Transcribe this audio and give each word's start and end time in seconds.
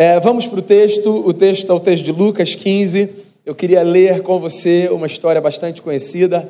É, 0.00 0.20
vamos 0.20 0.46
para 0.46 0.60
o 0.60 0.62
texto. 0.62 1.10
O 1.26 1.34
texto 1.34 1.72
é 1.72 1.74
o 1.74 1.80
texto 1.80 2.04
de 2.04 2.12
Lucas 2.12 2.54
15. 2.54 3.12
Eu 3.44 3.52
queria 3.52 3.82
ler 3.82 4.22
com 4.22 4.38
você 4.38 4.88
uma 4.92 5.08
história 5.08 5.40
bastante 5.40 5.82
conhecida. 5.82 6.48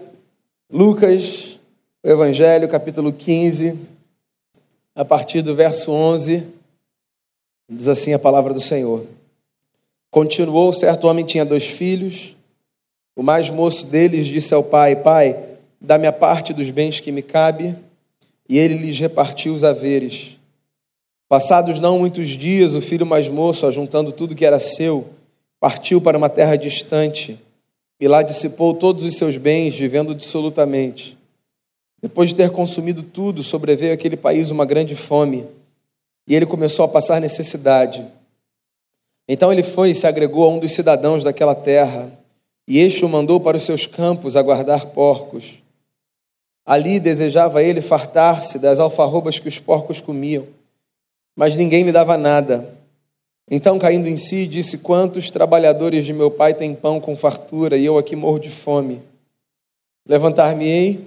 Lucas, 0.70 1.58
o 2.04 2.10
Evangelho, 2.10 2.68
capítulo 2.68 3.10
15, 3.10 3.74
a 4.94 5.02
partir 5.02 5.40
do 5.40 5.54
verso 5.54 5.90
11. 5.90 6.46
Diz 7.70 7.88
assim 7.88 8.12
a 8.12 8.18
palavra 8.18 8.52
do 8.52 8.60
Senhor. 8.60 9.06
Continuou: 10.10 10.70
certo 10.70 11.08
homem 11.08 11.24
tinha 11.24 11.42
dois 11.42 11.64
filhos. 11.64 12.36
O 13.16 13.22
mais 13.22 13.48
moço 13.48 13.86
deles 13.86 14.26
disse 14.26 14.52
ao 14.52 14.62
pai: 14.62 14.94
Pai, 14.94 15.42
dá-me 15.80 16.06
a 16.06 16.12
parte 16.12 16.52
dos 16.52 16.68
bens 16.68 17.00
que 17.00 17.10
me 17.10 17.22
cabe. 17.22 17.74
E 18.46 18.58
ele 18.58 18.74
lhes 18.74 18.98
repartiu 18.98 19.54
os 19.54 19.64
haveres. 19.64 20.37
Passados 21.28 21.78
não 21.78 21.98
muitos 21.98 22.30
dias, 22.30 22.74
o 22.74 22.80
filho 22.80 23.04
mais 23.04 23.28
moço, 23.28 23.66
ajuntando 23.66 24.12
tudo 24.12 24.34
que 24.34 24.46
era 24.46 24.58
seu, 24.58 25.06
partiu 25.60 26.00
para 26.00 26.16
uma 26.16 26.30
terra 26.30 26.56
distante 26.56 27.38
e 28.00 28.08
lá 28.08 28.22
dissipou 28.22 28.72
todos 28.72 29.04
os 29.04 29.14
seus 29.14 29.36
bens, 29.36 29.76
vivendo 29.76 30.14
dissolutamente. 30.14 31.18
Depois 32.00 32.30
de 32.30 32.36
ter 32.36 32.50
consumido 32.50 33.02
tudo, 33.02 33.42
sobreveio 33.42 33.92
àquele 33.92 34.16
país 34.16 34.50
uma 34.50 34.64
grande 34.64 34.96
fome 34.96 35.46
e 36.26 36.34
ele 36.34 36.46
começou 36.46 36.84
a 36.84 36.88
passar 36.88 37.20
necessidade. 37.20 38.06
Então 39.28 39.52
ele 39.52 39.62
foi 39.62 39.90
e 39.90 39.94
se 39.94 40.06
agregou 40.06 40.44
a 40.44 40.48
um 40.48 40.58
dos 40.58 40.72
cidadãos 40.72 41.24
daquela 41.24 41.54
terra, 41.54 42.10
e 42.66 42.78
este 42.78 43.04
o 43.04 43.08
mandou 43.08 43.38
para 43.38 43.56
os 43.56 43.62
seus 43.62 43.86
campos 43.86 44.34
a 44.34 44.42
guardar 44.42 44.86
porcos. 44.86 45.58
Ali 46.64 46.98
desejava 46.98 47.62
ele 47.62 47.82
fartar-se 47.82 48.58
das 48.58 48.80
alfarrobas 48.80 49.38
que 49.38 49.48
os 49.48 49.58
porcos 49.58 50.00
comiam 50.00 50.46
mas 51.38 51.54
ninguém 51.54 51.84
lhe 51.84 51.92
dava 51.92 52.18
nada. 52.18 52.76
Então, 53.48 53.78
caindo 53.78 54.08
em 54.08 54.16
si, 54.16 54.44
disse: 54.44 54.78
Quantos 54.78 55.30
trabalhadores 55.30 56.04
de 56.04 56.12
meu 56.12 56.32
pai 56.32 56.52
têm 56.52 56.74
pão 56.74 57.00
com 57.00 57.16
fartura 57.16 57.76
e 57.76 57.84
eu 57.84 57.96
aqui 57.96 58.16
morro 58.16 58.40
de 58.40 58.50
fome? 58.50 59.00
Levantar-me-ei 60.04 60.98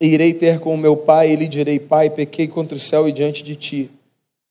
e 0.00 0.08
irei 0.08 0.34
ter 0.34 0.58
com 0.58 0.74
o 0.74 0.76
meu 0.76 0.96
pai 0.96 1.30
e 1.30 1.36
lhe 1.36 1.46
direi: 1.46 1.78
Pai, 1.78 2.10
pequei 2.10 2.48
contra 2.48 2.76
o 2.76 2.80
céu 2.80 3.08
e 3.08 3.12
diante 3.12 3.44
de 3.44 3.54
ti. 3.54 3.88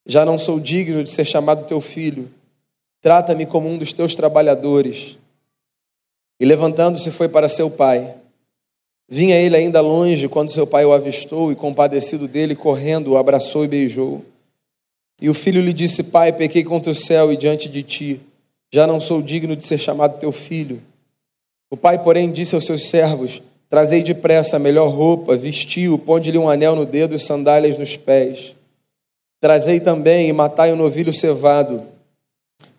Já 0.05 0.23
não 0.23 0.37
sou 0.37 0.57
digno 0.57 1.03
de 1.03 1.11
ser 1.11 1.25
chamado 1.25 1.67
teu 1.67 1.81
filho. 1.81 2.31
Trata-me 3.01 3.45
como 3.45 3.67
um 3.67 3.77
dos 3.77 3.91
teus 3.91 4.15
trabalhadores. 4.15 5.17
E 6.39 6.45
levantando-se 6.45 7.11
foi 7.11 7.27
para 7.27 7.49
seu 7.49 7.69
pai. 7.69 8.15
Vinha 9.09 9.35
ele 9.35 9.57
ainda 9.57 9.81
longe 9.81 10.29
quando 10.29 10.49
seu 10.49 10.65
pai 10.65 10.85
o 10.85 10.93
avistou 10.93 11.51
e, 11.51 11.55
compadecido 11.55 12.25
dele, 12.25 12.55
correndo, 12.55 13.11
o 13.11 13.17
abraçou 13.17 13.65
e 13.65 13.67
beijou. 13.67 14.23
E 15.21 15.29
o 15.29 15.33
filho 15.33 15.61
lhe 15.61 15.73
disse: 15.73 16.03
Pai, 16.03 16.33
pequei 16.33 16.63
contra 16.63 16.91
o 16.91 16.95
céu 16.95 17.31
e 17.31 17.37
diante 17.37 17.69
de 17.69 17.83
ti, 17.83 18.21
já 18.73 18.85
não 18.85 18.99
sou 18.99 19.21
digno 19.21 19.55
de 19.55 19.65
ser 19.65 19.77
chamado 19.77 20.19
teu 20.19 20.31
filho. 20.31 20.81
O 21.69 21.77
pai, 21.77 22.01
porém, 22.01 22.31
disse 22.31 22.55
aos 22.55 22.65
seus 22.65 22.89
servos: 22.89 23.41
Trazei 23.69 24.03
depressa 24.03 24.57
a 24.57 24.59
melhor 24.59 24.89
roupa, 24.89 25.35
vestiu, 25.35 25.97
ponde-lhe 25.97 26.37
um 26.37 26.49
anel 26.49 26.75
no 26.75 26.85
dedo 26.85 27.15
e 27.15 27.19
sandálias 27.19 27.77
nos 27.77 27.95
pés. 27.97 28.55
Trazei 29.41 29.79
também 29.79 30.29
e 30.29 30.33
matai 30.33 30.71
o 30.71 30.75
um 30.75 30.77
novilho 30.77 31.13
cevado. 31.13 31.83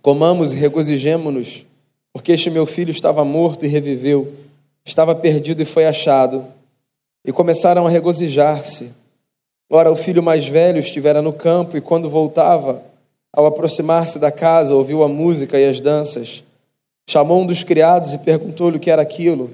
Comamos 0.00 0.52
e 0.52 0.56
regozijemo-nos, 0.56 1.64
porque 2.12 2.32
este 2.32 2.50
meu 2.50 2.64
filho 2.64 2.90
estava 2.90 3.24
morto 3.24 3.64
e 3.64 3.68
reviveu, 3.68 4.32
estava 4.84 5.14
perdido 5.14 5.62
e 5.62 5.66
foi 5.66 5.86
achado. 5.86 6.46
E 7.24 7.32
começaram 7.32 7.86
a 7.86 7.90
regozijar-se. 7.90 8.92
Ora, 9.68 9.90
o 9.90 9.96
filho 9.96 10.22
mais 10.22 10.46
velho 10.46 10.78
estivera 10.78 11.20
no 11.20 11.32
campo 11.32 11.76
e, 11.76 11.80
quando 11.80 12.08
voltava, 12.08 12.82
ao 13.32 13.46
aproximar-se 13.46 14.18
da 14.18 14.30
casa, 14.30 14.74
ouviu 14.74 15.02
a 15.02 15.08
música 15.08 15.58
e 15.58 15.68
as 15.68 15.80
danças. 15.80 16.44
Chamou 17.08 17.42
um 17.42 17.46
dos 17.46 17.62
criados 17.62 18.14
e 18.14 18.18
perguntou-lhe 18.18 18.76
o 18.76 18.80
que 18.80 18.90
era 18.90 19.02
aquilo. 19.02 19.50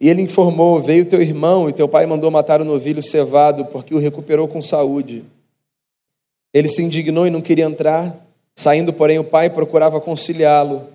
E 0.00 0.08
ele 0.08 0.22
informou: 0.22 0.80
Veio 0.80 1.04
teu 1.04 1.22
irmão 1.22 1.68
e 1.68 1.72
teu 1.72 1.88
pai 1.88 2.04
mandou 2.04 2.30
matar 2.30 2.60
o 2.60 2.64
novilho 2.64 3.02
cevado, 3.02 3.64
porque 3.66 3.94
o 3.94 3.98
recuperou 3.98 4.48
com 4.48 4.60
saúde. 4.60 5.24
Ele 6.52 6.68
se 6.68 6.82
indignou 6.82 7.26
e 7.26 7.30
não 7.30 7.40
queria 7.40 7.64
entrar. 7.64 8.16
Saindo, 8.56 8.92
porém, 8.92 9.20
o 9.20 9.24
pai 9.24 9.50
procurava 9.50 10.00
conciliá-lo. 10.00 10.86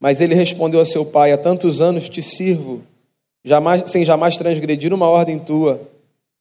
Mas 0.00 0.20
ele 0.20 0.34
respondeu 0.34 0.80
a 0.80 0.84
seu 0.84 1.06
pai: 1.06 1.30
Há 1.30 1.38
tantos 1.38 1.80
anos 1.80 2.08
te 2.08 2.20
sirvo, 2.20 2.82
jamais, 3.44 3.88
sem 3.90 4.04
jamais 4.04 4.36
transgredir 4.36 4.92
uma 4.92 5.08
ordem 5.08 5.38
tua 5.38 5.80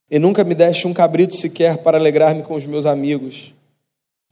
e 0.10 0.20
nunca 0.20 0.44
me 0.44 0.54
deste 0.54 0.88
um 0.88 0.94
cabrito 0.94 1.36
sequer 1.36 1.78
para 1.78 1.98
alegrar-me 1.98 2.44
com 2.44 2.56
os 2.56 2.66
meus 2.66 2.86
amigos. 2.86 3.54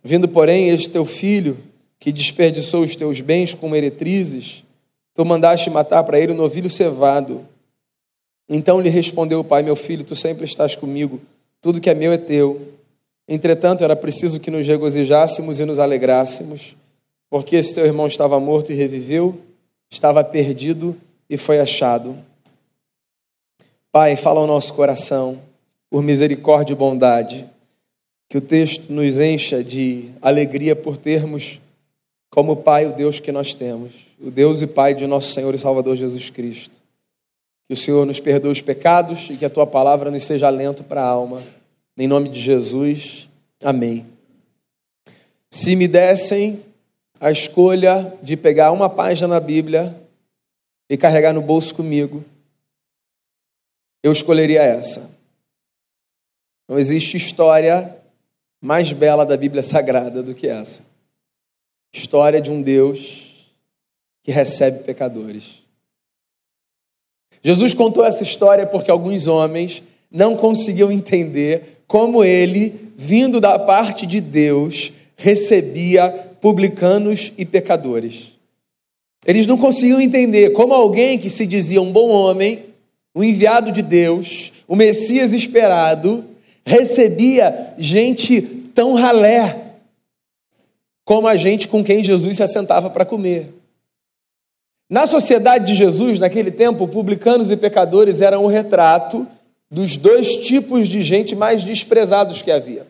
Vindo, 0.03 0.27
porém, 0.27 0.69
este 0.69 0.89
teu 0.89 1.05
filho, 1.05 1.57
que 1.99 2.11
desperdiçou 2.11 2.83
os 2.83 2.95
teus 2.95 3.21
bens 3.21 3.53
com 3.53 3.69
meretrizes, 3.69 4.63
tu 5.13 5.25
mandaste 5.25 5.69
matar 5.69 6.03
para 6.03 6.19
ele 6.19 6.31
o 6.31 6.35
um 6.35 6.37
novilho 6.37 6.69
cevado. 6.69 7.45
Então 8.47 8.79
lhe 8.79 8.89
respondeu 8.89 9.39
o 9.39 9.43
pai: 9.43 9.63
Meu 9.63 9.75
filho, 9.75 10.03
tu 10.03 10.15
sempre 10.15 10.45
estás 10.45 10.75
comigo, 10.75 11.19
tudo 11.61 11.81
que 11.81 11.89
é 11.89 11.93
meu 11.93 12.11
é 12.11 12.17
teu. 12.17 12.73
Entretanto, 13.27 13.83
era 13.83 13.95
preciso 13.95 14.39
que 14.39 14.51
nos 14.51 14.67
regozijássemos 14.67 15.59
e 15.61 15.65
nos 15.65 15.79
alegrássemos, 15.79 16.75
porque 17.29 17.55
esse 17.55 17.73
teu 17.73 17.85
irmão 17.85 18.05
estava 18.05 18.37
morto 18.39 18.71
e 18.71 18.75
reviveu, 18.75 19.39
estava 19.89 20.21
perdido 20.23 20.95
e 21.29 21.37
foi 21.37 21.61
achado. 21.61 22.17
Pai, 23.93 24.17
fala 24.17 24.41
ao 24.41 24.47
nosso 24.47 24.73
coração 24.73 25.39
por 25.93 26.01
misericórdia 26.01 26.73
e 26.73 26.75
bondade. 26.75 27.45
Que 28.27 28.39
o 28.39 28.41
texto 28.41 28.91
nos 28.91 29.19
encha 29.19 29.63
de 29.63 30.09
alegria 30.23 30.75
por 30.75 30.97
termos 30.97 31.59
como 32.31 32.55
Pai 32.55 32.87
o 32.87 32.93
Deus 32.93 33.19
que 33.19 33.31
nós 33.31 33.53
temos, 33.53 34.07
o 34.19 34.31
Deus 34.31 34.63
e 34.63 34.65
Pai 34.65 34.95
de 34.95 35.05
nosso 35.05 35.31
Senhor 35.31 35.53
e 35.53 35.59
Salvador 35.59 35.95
Jesus 35.95 36.31
Cristo. 36.31 36.73
Que 37.67 37.75
o 37.75 37.77
Senhor 37.77 38.07
nos 38.07 38.19
perdoe 38.19 38.51
os 38.51 38.59
pecados 38.59 39.29
e 39.29 39.37
que 39.37 39.45
a 39.45 39.49
tua 39.51 39.67
palavra 39.67 40.09
nos 40.09 40.23
seja 40.23 40.47
alento 40.47 40.83
para 40.83 41.03
a 41.03 41.07
alma. 41.07 41.39
Em 41.95 42.07
nome 42.07 42.27
de 42.27 42.41
Jesus, 42.41 43.29
amém. 43.63 44.03
Se 45.51 45.75
me 45.75 45.87
dessem 45.87 46.59
a 47.19 47.29
escolha 47.29 48.17
de 48.23 48.35
pegar 48.35 48.71
uma 48.71 48.89
página 48.89 49.27
na 49.27 49.39
Bíblia 49.39 49.95
e 50.89 50.97
carregar 50.97 51.33
no 51.33 51.41
bolso 51.43 51.75
comigo, 51.75 52.25
eu 54.01 54.11
escolheria 54.11 54.63
essa. 54.63 55.13
Não 56.67 56.79
existe 56.79 57.17
história 57.17 57.95
mais 58.61 58.91
bela 58.91 59.25
da 59.25 59.35
Bíblia 59.35 59.61
Sagrada 59.61 60.23
do 60.23 60.33
que 60.33 60.47
essa. 60.47 60.81
História 61.93 62.39
de 62.39 62.49
um 62.49 62.61
Deus 62.61 63.51
que 64.23 64.31
recebe 64.31 64.83
pecadores. 64.83 65.61
Jesus 67.41 67.73
contou 67.73 68.05
essa 68.05 68.23
história 68.23 68.65
porque 68.65 68.89
alguns 68.89 69.27
homens 69.27 69.83
não 70.09 70.37
conseguiam 70.37 70.91
entender 70.91 71.83
como 71.85 72.23
ele, 72.23 72.91
vindo 72.95 73.41
da 73.41 73.59
parte 73.59 74.05
de 74.05 74.21
Deus, 74.21 74.93
recebia 75.17 76.09
publicanos 76.39 77.33
e 77.37 77.45
pecadores. 77.45 78.31
Eles 79.25 79.45
não 79.45 79.57
conseguiam 79.57 79.99
entender 79.99 80.51
como 80.51 80.73
alguém 80.73 81.19
que 81.19 81.29
se 81.29 81.45
dizia 81.45 81.81
um 81.81 81.91
bom 81.91 82.09
homem, 82.09 82.63
um 83.13 83.23
enviado 83.23 83.71
de 83.71 83.81
Deus, 83.81 84.51
o 84.67 84.75
Messias 84.75 85.33
esperado, 85.33 86.25
recebia 86.65 87.73
gente 87.77 88.41
tão 88.73 88.93
ralé 88.93 89.63
como 91.05 91.27
a 91.27 91.35
gente 91.35 91.67
com 91.67 91.83
quem 91.83 92.03
Jesus 92.03 92.37
se 92.37 92.43
assentava 92.43 92.89
para 92.89 93.05
comer. 93.05 93.53
Na 94.89 95.05
sociedade 95.05 95.65
de 95.65 95.75
Jesus, 95.75 96.19
naquele 96.19 96.51
tempo, 96.51 96.87
publicanos 96.87 97.51
e 97.51 97.57
pecadores 97.57 98.21
eram 98.21 98.45
o 98.45 98.47
retrato 98.47 99.27
dos 99.69 99.97
dois 99.97 100.37
tipos 100.37 100.87
de 100.87 101.01
gente 101.01 101.35
mais 101.35 101.63
desprezados 101.63 102.41
que 102.41 102.51
havia. 102.51 102.85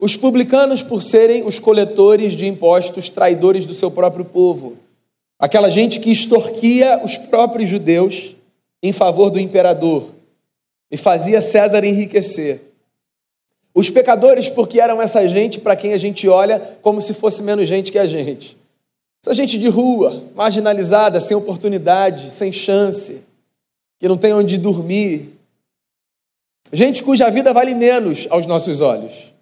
Os 0.00 0.16
publicanos, 0.16 0.82
por 0.82 1.02
serem 1.02 1.44
os 1.44 1.58
coletores 1.58 2.34
de 2.34 2.46
impostos, 2.46 3.08
traidores 3.08 3.66
do 3.66 3.74
seu 3.74 3.90
próprio 3.90 4.24
povo. 4.24 4.76
Aquela 5.38 5.70
gente 5.70 6.00
que 6.00 6.10
extorquia 6.10 7.00
os 7.04 7.16
próprios 7.16 7.68
judeus 7.68 8.34
em 8.82 8.92
favor 8.92 9.30
do 9.30 9.40
imperador 9.40 10.08
e 10.90 10.96
fazia 10.96 11.40
César 11.40 11.84
enriquecer. 11.84 12.67
Os 13.74 13.90
pecadores, 13.90 14.48
porque 14.48 14.80
eram 14.80 15.00
essa 15.00 15.26
gente 15.28 15.60
para 15.60 15.76
quem 15.76 15.92
a 15.92 15.98
gente 15.98 16.28
olha 16.28 16.78
como 16.82 17.00
se 17.00 17.14
fosse 17.14 17.42
menos 17.42 17.68
gente 17.68 17.92
que 17.92 17.98
a 17.98 18.06
gente. 18.06 18.56
Essa 19.24 19.34
gente 19.34 19.58
de 19.58 19.68
rua, 19.68 20.22
marginalizada, 20.34 21.20
sem 21.20 21.36
oportunidade, 21.36 22.30
sem 22.30 22.52
chance, 22.52 23.22
que 23.98 24.08
não 24.08 24.16
tem 24.16 24.32
onde 24.32 24.58
dormir. 24.58 25.30
Gente 26.72 27.02
cuja 27.02 27.30
vida 27.30 27.52
vale 27.52 27.74
menos 27.74 28.26
aos 28.30 28.46
nossos 28.46 28.80
olhos. 28.80 29.32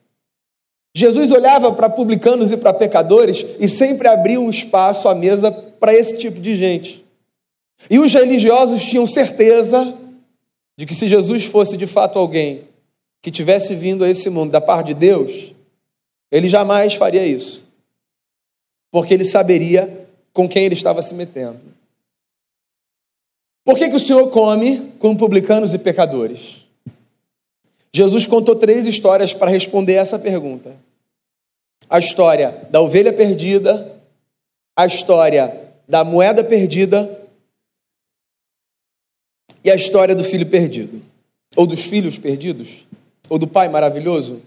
Jesus 0.95 1.31
olhava 1.31 1.73
para 1.73 1.91
publicanos 1.91 2.53
e 2.53 2.57
para 2.57 2.73
pecadores 2.73 3.45
e 3.61 3.69
sempre 3.69 4.09
abria 4.09 4.41
um 4.41 4.49
espaço 4.49 5.09
à 5.09 5.15
mesa 5.15 5.53
para 5.53 5.95
esse 5.95 6.17
tipo 6.17 6.41
de 6.41 6.57
gente. 6.57 7.05
E 7.91 7.99
os 7.99 8.13
religiosos 8.13 8.83
tinham 8.83 9.07
certeza 9.07 9.95
de 10.79 10.87
que 10.87 10.95
se 10.95 11.07
Jesus 11.07 11.45
fosse 11.45 11.77
de 11.77 11.87
fato 11.87 12.19
alguém 12.19 12.63
que 13.23 13.31
tivesse 13.31 13.75
vindo 13.75 14.05
a 14.05 14.09
esse 14.09 14.31
mundo 14.31 14.53
da 14.53 14.61
parte 14.61 14.89
de 14.89 14.95
Deus, 14.95 15.53
ele 16.31 16.49
jamais 16.49 16.95
faria 16.95 17.27
isso. 17.27 17.65
porque 18.91 19.13
ele 19.13 19.25
saberia 19.25 20.09
com 20.33 20.49
quem 20.49 20.65
ele 20.65 20.75
estava 20.75 21.03
se 21.03 21.13
metendo. 21.15 21.61
Por 23.65 23.77
que, 23.77 23.91
que 23.91 23.97
o 23.97 24.01
Senhor 24.01 24.31
come 24.31 24.93
com 24.99 25.15
publicanos 25.17 25.75
e 25.75 25.79
pecadores? 25.79 26.65
Jesus 27.93 28.27
contou 28.27 28.55
três 28.57 28.87
histórias 28.87 29.35
para 29.35 29.51
responder 29.51 29.95
essa 29.95 30.19
pergunta: 30.19 30.75
a 31.91 31.99
história 31.99 32.67
da 32.71 32.81
ovelha 32.81 33.13
perdida, 33.13 34.01
a 34.75 34.87
história 34.87 35.63
da 35.89 36.05
moeda 36.05 36.43
perdida 36.45 37.23
e 39.63 39.71
a 39.71 39.75
história 39.75 40.15
do 40.15 40.25
filho 40.25 40.47
perdido, 40.47 41.03
ou 41.57 41.67
dos 41.67 41.83
filhos 41.83 42.17
perdidos, 42.17 42.87
ou 43.29 43.39
do 43.39 43.47
pai 43.47 43.69
maravilhoso. 43.69 44.43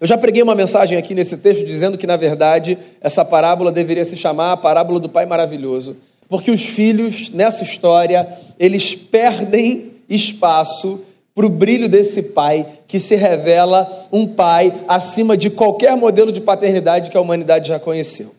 Eu 0.00 0.06
já 0.06 0.18
preguei 0.18 0.42
uma 0.42 0.54
mensagem 0.54 0.98
aqui 0.98 1.14
nesse 1.14 1.38
texto 1.38 1.64
dizendo 1.64 1.96
que, 1.96 2.06
na 2.06 2.16
verdade, 2.16 2.76
essa 3.00 3.24
parábola 3.24 3.72
deveria 3.72 4.04
se 4.04 4.16
chamar 4.16 4.52
a 4.52 4.56
parábola 4.56 5.00
do 5.00 5.08
pai 5.08 5.24
maravilhoso, 5.24 5.96
porque 6.28 6.50
os 6.50 6.64
filhos, 6.64 7.30
nessa 7.30 7.62
história, 7.62 8.28
eles 8.58 8.94
perdem 8.94 9.92
espaço 10.08 11.00
para 11.34 11.46
o 11.46 11.50
brilho 11.50 11.88
desse 11.88 12.22
pai 12.22 12.66
que 12.88 12.98
se 12.98 13.14
revela 13.14 14.08
um 14.10 14.26
pai 14.26 14.72
acima 14.88 15.36
de 15.36 15.50
qualquer 15.50 15.96
modelo 15.96 16.32
de 16.32 16.40
paternidade 16.40 17.10
que 17.10 17.16
a 17.16 17.20
humanidade 17.20 17.68
já 17.68 17.78
conheceu. 17.78 18.34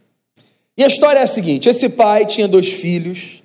E 0.78 0.84
a 0.84 0.88
história 0.88 1.20
é 1.20 1.24
a 1.24 1.28
seguinte: 1.28 1.70
esse 1.70 1.90
pai 1.90 2.26
tinha 2.26 2.48
dois 2.48 2.68
filhos, 2.68 3.44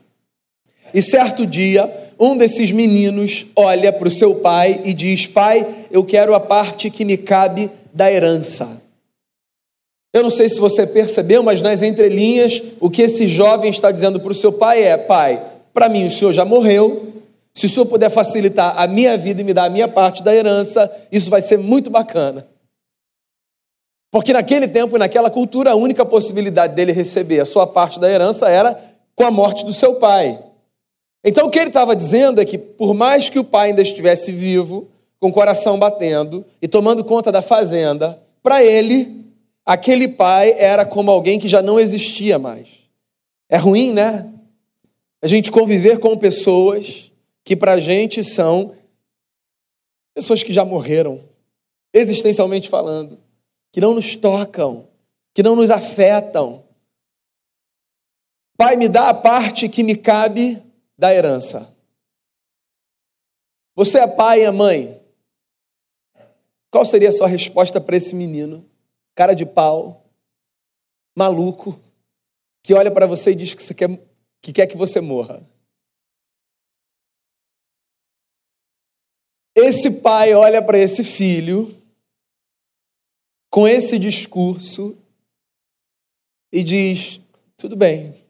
e 0.93 1.00
certo 1.00 1.46
dia, 1.46 1.90
um 2.22 2.36
desses 2.36 2.70
meninos 2.70 3.46
olha 3.56 3.92
para 3.92 4.06
o 4.06 4.10
seu 4.10 4.36
pai 4.36 4.80
e 4.84 4.94
diz: 4.94 5.26
Pai, 5.26 5.66
eu 5.90 6.04
quero 6.04 6.36
a 6.36 6.40
parte 6.40 6.88
que 6.88 7.04
me 7.04 7.16
cabe 7.16 7.69
da 7.92 8.10
herança. 8.10 8.80
Eu 10.14 10.22
não 10.22 10.30
sei 10.30 10.48
se 10.48 10.60
você 10.60 10.86
percebeu, 10.86 11.42
mas 11.42 11.60
nas 11.60 11.82
entrelinhas, 11.82 12.62
o 12.78 12.88
que 12.88 13.02
esse 13.02 13.26
jovem 13.26 13.70
está 13.70 13.90
dizendo 13.90 14.20
para 14.20 14.30
o 14.30 14.34
seu 14.34 14.52
pai 14.52 14.84
é: 14.84 14.96
Pai, 14.96 15.44
para 15.74 15.88
mim 15.88 16.06
o 16.06 16.10
senhor 16.10 16.32
já 16.32 16.44
morreu. 16.44 17.08
Se 17.52 17.66
o 17.66 17.69
senhor 17.69 17.86
puder 17.86 18.08
facilitar 18.08 18.80
a 18.80 18.86
minha 18.86 19.19
vida 19.19 19.40
e 19.40 19.44
me 19.44 19.52
dar 19.52 19.64
a 19.64 19.70
minha 19.70 19.88
parte 19.88 20.22
da 20.22 20.34
herança, 20.34 20.90
isso 21.10 21.28
vai 21.28 21.42
ser 21.42 21.58
muito 21.58 21.90
bacana. 21.90 22.46
Porque 24.12 24.32
naquele 24.32 24.69
tempo 24.69 24.94
e 24.94 24.98
naquela 24.98 25.28
cultura, 25.28 25.72
a 25.72 25.74
única 25.74 26.04
possibilidade 26.04 26.74
dele 26.74 26.92
receber 26.92 27.40
a 27.40 27.44
sua 27.44 27.66
parte 27.66 27.98
da 27.98 28.08
herança 28.08 28.48
era 28.48 28.80
com 29.16 29.24
a 29.24 29.30
morte 29.30 29.66
do 29.66 29.72
seu 29.72 29.96
pai. 29.96 30.38
Então 31.24 31.46
o 31.46 31.50
que 31.50 31.58
ele 31.58 31.69
estava 31.69 31.94
dizendo 31.94 32.40
é 32.40 32.44
que, 32.44 32.58
por 32.58 32.94
mais 32.94 33.30
que 33.30 33.38
o 33.38 33.44
pai 33.44 33.69
ainda 33.69 33.82
estivesse 33.82 34.32
vivo, 34.32 34.88
com 35.20 35.28
o 35.28 35.32
coração 35.32 35.78
batendo 35.78 36.44
e 36.60 36.66
tomando 36.66 37.04
conta 37.04 37.30
da 37.30 37.40
fazenda, 37.40 38.20
para 38.42 38.64
ele, 38.64 39.24
aquele 39.64 40.08
pai 40.08 40.52
era 40.58 40.84
como 40.84 41.12
alguém 41.12 41.38
que 41.38 41.46
já 41.46 41.62
não 41.62 41.78
existia 41.78 42.40
mais. 42.40 42.69
É 43.48 43.56
ruim, 43.56 43.92
né? 43.92 44.28
A 45.22 45.28
gente 45.28 45.52
conviver 45.52 46.00
com 46.00 46.19
pessoas 46.19 47.12
que 47.44 47.54
para 47.54 47.74
a 47.74 47.80
gente 47.80 48.24
são 48.24 48.74
pessoas 50.12 50.42
que 50.42 50.52
já 50.52 50.64
morreram, 50.64 51.20
existencialmente 51.94 52.69
falando, 52.69 53.19
que 53.72 53.80
não 53.80 53.94
nos 53.94 54.16
tocam, 54.16 54.88
que 55.32 55.42
não 55.42 55.54
nos 55.54 55.70
afetam. 55.70 56.64
Pai, 58.56 58.74
me 58.76 58.88
dá 58.88 59.08
a 59.08 59.14
parte 59.14 59.69
que 59.69 59.84
me 59.84 59.94
cabe 59.94 60.60
da 61.02 61.12
herança. 61.12 61.76
Você 63.75 63.99
é 63.99 64.06
pai 64.06 64.43
e 64.43 64.44
é 64.44 64.52
mãe. 64.52 65.04
Qual 66.70 66.84
seria 66.84 67.08
a 67.08 67.12
sua 67.12 67.26
resposta 67.26 67.81
para 67.81 67.96
esse 67.96 68.14
menino? 68.14 68.64
Cara 69.12 69.34
de 69.34 69.44
pau, 69.44 70.08
maluco, 71.16 71.76
que 72.62 72.72
olha 72.72 72.88
para 72.88 73.08
você 73.08 73.32
e 73.32 73.34
diz 73.34 73.52
que, 73.52 73.64
você 73.64 73.75
quer, 73.75 73.88
que 74.40 74.52
quer 74.52 74.69
que 74.69 74.76
você 74.76 75.00
morra. 75.00 75.44
Esse 79.56 79.90
pai 79.90 80.32
olha 80.34 80.64
para 80.64 80.78
esse 80.78 81.02
filho 81.02 81.76
com 83.50 83.66
esse 83.66 83.98
discurso 83.98 84.96
e 86.52 86.62
diz: 86.62 87.20
tudo 87.56 87.75
bem, 87.75 88.21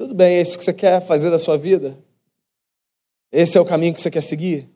tudo 0.00 0.14
bem, 0.14 0.36
é 0.36 0.40
isso 0.40 0.56
que 0.56 0.64
você 0.64 0.72
quer 0.72 0.98
fazer 1.02 1.30
da 1.30 1.38
sua 1.38 1.58
vida? 1.58 1.94
Esse 3.30 3.58
é 3.58 3.60
o 3.60 3.66
caminho 3.66 3.92
que 3.92 4.00
você 4.00 4.10
quer 4.10 4.22
seguir? 4.22 4.66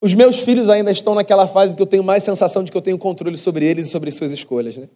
Os 0.00 0.14
meus 0.14 0.38
filhos 0.38 0.70
ainda 0.70 0.92
estão 0.92 1.16
naquela 1.16 1.48
fase 1.48 1.74
que 1.74 1.82
eu 1.82 1.86
tenho 1.86 2.04
mais 2.04 2.22
sensação 2.22 2.62
de 2.62 2.70
que 2.70 2.76
eu 2.76 2.80
tenho 2.80 2.96
controle 2.96 3.36
sobre 3.36 3.66
eles 3.66 3.88
e 3.88 3.90
sobre 3.90 4.12
suas 4.12 4.30
escolhas, 4.30 4.78
né? 4.78 4.88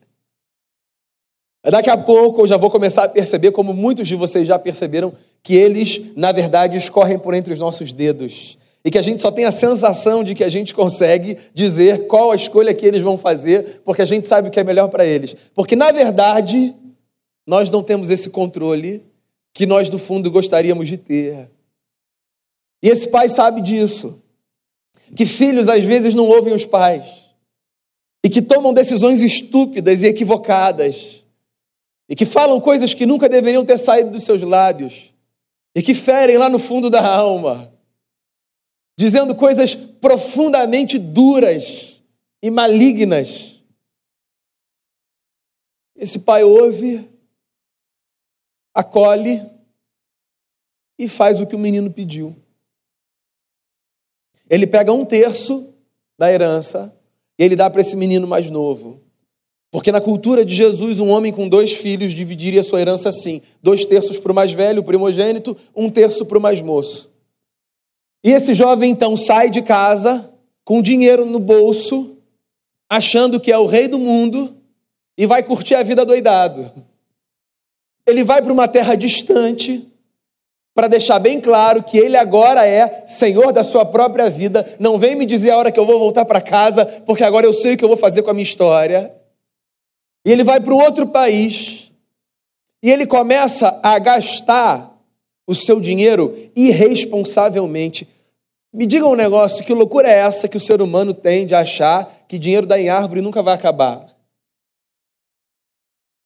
Daqui 1.64 1.90
a 1.90 1.96
pouco 1.96 2.43
eu 2.43 2.46
já 2.46 2.56
vou 2.56 2.70
começar 2.70 3.02
a 3.02 3.08
perceber, 3.08 3.50
como 3.50 3.75
muitos 3.75 4.06
de 4.06 4.14
vocês 4.14 4.46
já 4.46 4.56
perceberam, 4.56 5.12
que 5.43 5.56
eles, 5.56 6.00
na 6.14 6.31
verdade, 6.31 6.76
escorrem 6.76 7.19
por 7.19 7.34
entre 7.34 7.52
os 7.52 7.58
nossos 7.58 7.93
dedos. 7.93 8.56
E 8.84 8.90
que 8.93 8.98
a 8.98 9.02
gente 9.02 9.20
só 9.20 9.32
tem 9.32 9.46
a 9.46 9.50
sensação 9.50 10.22
de 10.22 10.32
que 10.32 10.44
a 10.44 10.48
gente 10.48 10.72
consegue 10.72 11.38
dizer 11.52 12.06
qual 12.06 12.31
a 12.31 12.37
escolha 12.37 12.72
que 12.72 12.87
eles 12.87 13.02
vão 13.02 13.19
fazer, 13.19 13.82
porque 13.84 14.02
a 14.02 14.05
gente 14.05 14.28
sabe 14.28 14.46
o 14.46 14.50
que 14.52 14.60
é 14.60 14.64
melhor 14.64 14.87
para 14.87 15.05
eles. 15.05 15.34
Porque, 15.56 15.75
na 15.75 15.90
verdade, 15.90 16.72
nós 17.47 17.69
não 17.69 17.83
temos 17.83 18.11
esse 18.11 18.31
controle 18.31 19.05
que 19.53 19.67
nós, 19.67 19.91
no 19.91 19.99
fundo, 19.99 20.31
gostaríamos 20.31 20.89
de 20.89 20.97
ter. 20.97 21.50
E 22.83 22.89
esse 22.89 23.09
pai 23.09 23.29
sabe 23.29 23.61
disso 23.61 24.23
que 25.15 25.27
filhos 25.27 25.69
às 25.69 25.85
vezes 25.85 26.15
não 26.15 26.27
ouvem 26.27 26.55
os 26.55 26.65
pais 26.65 27.31
e 28.25 28.31
que 28.31 28.41
tomam 28.41 28.73
decisões 28.73 29.21
estúpidas 29.21 30.03
e 30.03 30.06
equivocadas 30.06 31.23
e 32.09 32.17
que 32.17 32.25
falam 32.25 32.61
coisas 32.61 32.94
que 32.94 33.06
nunca 33.06 33.29
deveriam 33.29 33.65
ter 33.65 33.79
saído 33.79 34.11
dos 34.11 34.25
seus 34.25 34.43
lábios 34.43 35.12
e 35.75 35.83
que 35.83 35.94
ferem 35.94 36.39
lá 36.39 36.49
no 36.49 36.59
fundo 36.59 36.91
da 36.91 37.05
alma, 37.05 37.73
dizendo 38.99 39.35
coisas 39.35 39.75
profundamente 39.75 40.99
duras 40.99 42.03
e 42.43 42.50
malignas. 42.50 43.62
Esse 45.97 46.19
pai 46.19 46.43
ouve, 46.43 47.09
acolhe 48.74 49.42
e 50.98 51.08
faz 51.08 51.40
o 51.40 51.46
que 51.46 51.56
o 51.56 51.58
menino 51.58 51.90
pediu. 51.90 52.36
Ele 54.48 54.66
pega 54.66 54.92
um 54.92 55.04
terço 55.04 55.72
da 56.19 56.32
herança 56.32 56.94
e 57.38 57.44
ele 57.44 57.56
dá 57.56 57.69
para 57.70 57.80
esse 57.80 57.96
menino 57.96 58.26
mais 58.26 58.50
novo. 58.50 59.00
Porque 59.70 59.90
na 59.90 60.00
cultura 60.00 60.44
de 60.44 60.54
Jesus, 60.54 61.00
um 61.00 61.08
homem 61.08 61.32
com 61.32 61.48
dois 61.48 61.72
filhos 61.72 62.12
dividiria 62.12 62.62
sua 62.62 62.81
herança 62.81 63.08
assim: 63.08 63.41
dois 63.62 63.84
terços 63.84 64.19
para 64.19 64.31
o 64.31 64.34
mais 64.34 64.52
velho, 64.52 64.82
o 64.82 64.84
primogênito, 64.84 65.56
um 65.74 65.88
terço 65.91 66.26
para 66.26 66.38
o 66.38 66.41
mais 66.41 66.60
moço. 66.60 67.10
E 68.22 68.31
esse 68.31 68.52
jovem 68.55 68.91
então 68.91 69.17
sai 69.17 69.48
de 69.50 69.62
casa 69.62 70.31
com 70.64 70.82
dinheiro 70.82 71.24
no 71.24 71.41
bolso, 71.41 72.17
achando 72.88 73.41
que 73.41 73.50
é 73.50 73.58
o 73.58 73.67
rei 73.67 73.88
do 73.88 73.98
mundo 73.98 74.55
e 75.17 75.26
vai 75.26 75.43
curtir 75.43 75.74
a 75.74 75.82
vida 75.82 76.05
doidado. 76.05 76.70
Ele 78.06 78.25
vai 78.25 78.43
para 78.43 78.53
uma 78.53 78.67
terra 78.67 78.94
distante, 78.94 79.89
para 80.75 80.89
deixar 80.89 81.19
bem 81.19 81.41
claro 81.41 81.82
que 81.82 81.99
ele 81.99 82.17
agora 82.17 82.67
é 82.67 83.05
senhor 83.06 83.53
da 83.53 83.63
sua 83.63 83.85
própria 83.85 84.31
vida. 84.31 84.77
Não 84.79 84.99
vem 84.99 85.15
me 85.15 85.27
dizer 85.27 85.51
a 85.51 85.59
hora 85.59 85.71
que 85.71 85.79
eu 85.79 85.87
vou 85.87 85.99
voltar 85.99 86.25
para 86.25 86.41
casa, 86.41 86.85
porque 86.85 87.23
agora 87.23 87.47
eu 87.47 87.53
sei 87.53 87.75
o 87.75 87.77
que 87.77 87.85
eu 87.85 87.89
vou 87.89 87.97
fazer 87.97 88.23
com 88.23 88.31
a 88.31 88.35
minha 88.35 88.43
história. 88.43 89.13
E 90.25 90.32
ele 90.32 90.44
vai 90.44 90.61
para 90.61 90.73
um 90.73 90.82
outro 90.82 91.06
país 91.09 91.91
e 92.82 92.91
ele 92.91 93.06
começa 93.06 93.79
a 93.82 93.99
gastar 93.99 94.93
o 95.47 95.55
seu 95.55 95.81
dinheiro 95.81 96.51
irresponsavelmente. 96.56 98.09
Me 98.73 98.87
diga 98.87 99.06
um 99.06 99.15
negócio, 99.15 99.65
que 99.65 99.75
loucura 99.75 100.09
é 100.09 100.19
essa 100.19 100.49
que 100.49 100.56
o 100.56 100.61
ser 100.61 100.81
humano 100.81 101.13
tem 101.13 101.47
de 101.47 101.55
achar 101.55 102.11
que 102.27 102.39
dinheiro 102.39 102.67
dá 102.67 102.81
em 102.81 102.89
árvore 102.89 103.21
e 103.21 103.23
nunca 103.23 103.43
vai 103.43 103.55
acabar? 103.55 104.11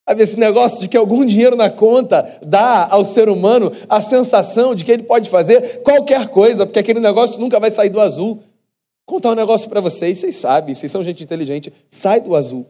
Sabe, 0.08 0.22
esse 0.22 0.38
negócio 0.38 0.78
de 0.78 0.88
que 0.88 0.96
algum 0.96 1.25
dinheiro 1.25 1.56
na 1.56 1.68
conta 1.68 2.38
dá 2.40 2.86
ao 2.88 3.04
ser 3.04 3.28
humano 3.28 3.72
a 3.88 4.00
sensação 4.00 4.72
de 4.72 4.84
que 4.84 4.92
ele 4.92 5.02
pode 5.02 5.28
fazer 5.28 5.82
qualquer 5.82 6.28
coisa, 6.28 6.64
porque 6.64 6.78
aquele 6.78 7.00
negócio 7.00 7.40
nunca 7.40 7.58
vai 7.58 7.72
sair 7.72 7.90
do 7.90 8.00
azul. 8.00 8.36
Vou 8.36 9.16
contar 9.16 9.32
um 9.32 9.34
negócio 9.34 9.68
para 9.68 9.80
vocês, 9.80 10.18
vocês 10.18 10.36
sabem, 10.36 10.76
vocês 10.76 10.92
são 10.92 11.02
gente 11.02 11.25
inteligente, 11.25 11.72
sai 11.90 12.20
do 12.20 12.36
azul. 12.36 12.66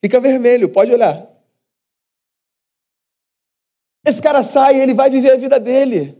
Fica 0.00 0.20
vermelho, 0.20 0.68
pode 0.68 0.92
olhar. 0.92 1.28
Esse 4.06 4.22
cara 4.22 4.44
sai 4.44 4.80
ele 4.80 4.94
vai 4.94 5.10
viver 5.10 5.32
a 5.32 5.36
vida 5.36 5.58
dele. 5.58 6.16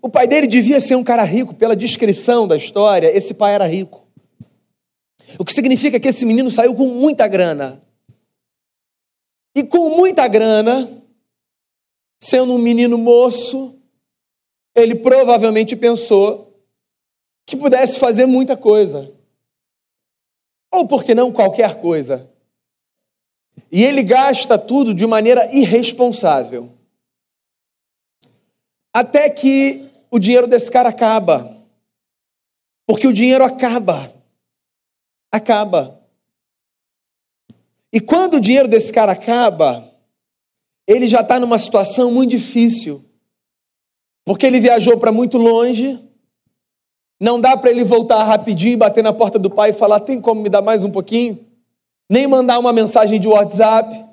O 0.00 0.08
pai 0.08 0.28
dele 0.28 0.46
devia 0.46 0.80
ser 0.80 0.94
um 0.94 1.02
cara 1.02 1.24
rico, 1.24 1.54
pela 1.54 1.74
descrição 1.74 2.46
da 2.46 2.56
história, 2.56 3.16
esse 3.16 3.34
pai 3.34 3.54
era 3.54 3.66
rico. 3.66 4.06
O 5.36 5.44
que 5.44 5.52
significa 5.52 5.98
que 5.98 6.06
esse 6.06 6.24
menino 6.24 6.50
saiu 6.50 6.74
com 6.76 6.86
muita 6.86 7.26
grana. 7.26 7.82
E 9.54 9.62
com 9.62 9.90
muita 9.90 10.26
grana, 10.26 10.90
sendo 12.20 12.54
um 12.54 12.58
menino 12.58 12.98
moço, 12.98 13.78
ele 14.74 14.96
provavelmente 14.96 15.76
pensou 15.76 16.60
que 17.46 17.56
pudesse 17.56 17.98
fazer 17.98 18.26
muita 18.26 18.56
coisa. 18.56 19.12
ou 20.72 20.88
por 20.88 21.04
que 21.04 21.14
não 21.14 21.30
qualquer 21.32 21.80
coisa. 21.80 22.28
E 23.70 23.84
ele 23.84 24.02
gasta 24.02 24.58
tudo 24.58 24.92
de 24.92 25.06
maneira 25.06 25.54
irresponsável. 25.54 26.72
Até 28.92 29.30
que 29.30 29.88
o 30.10 30.18
dinheiro 30.18 30.48
desse 30.48 30.70
cara 30.70 30.88
acaba. 30.88 31.64
Porque 32.86 33.06
o 33.06 33.12
dinheiro 33.12 33.44
acaba. 33.44 34.12
Acaba. 35.30 36.03
E 37.94 38.00
quando 38.00 38.34
o 38.34 38.40
dinheiro 38.40 38.66
desse 38.66 38.92
cara 38.92 39.12
acaba, 39.12 39.88
ele 40.84 41.06
já 41.06 41.20
está 41.20 41.38
numa 41.38 41.56
situação 41.56 42.10
muito 42.10 42.32
difícil. 42.32 43.04
Porque 44.24 44.44
ele 44.44 44.58
viajou 44.58 44.98
para 44.98 45.12
muito 45.12 45.38
longe, 45.38 46.00
não 47.20 47.40
dá 47.40 47.56
para 47.56 47.70
ele 47.70 47.84
voltar 47.84 48.24
rapidinho 48.24 48.72
e 48.72 48.76
bater 48.76 49.04
na 49.04 49.12
porta 49.12 49.38
do 49.38 49.48
pai 49.48 49.70
e 49.70 49.74
falar: 49.74 50.00
tem 50.00 50.20
como 50.20 50.42
me 50.42 50.48
dar 50.48 50.60
mais 50.60 50.82
um 50.82 50.90
pouquinho? 50.90 51.38
Nem 52.10 52.26
mandar 52.26 52.58
uma 52.58 52.72
mensagem 52.72 53.20
de 53.20 53.28
WhatsApp, 53.28 54.04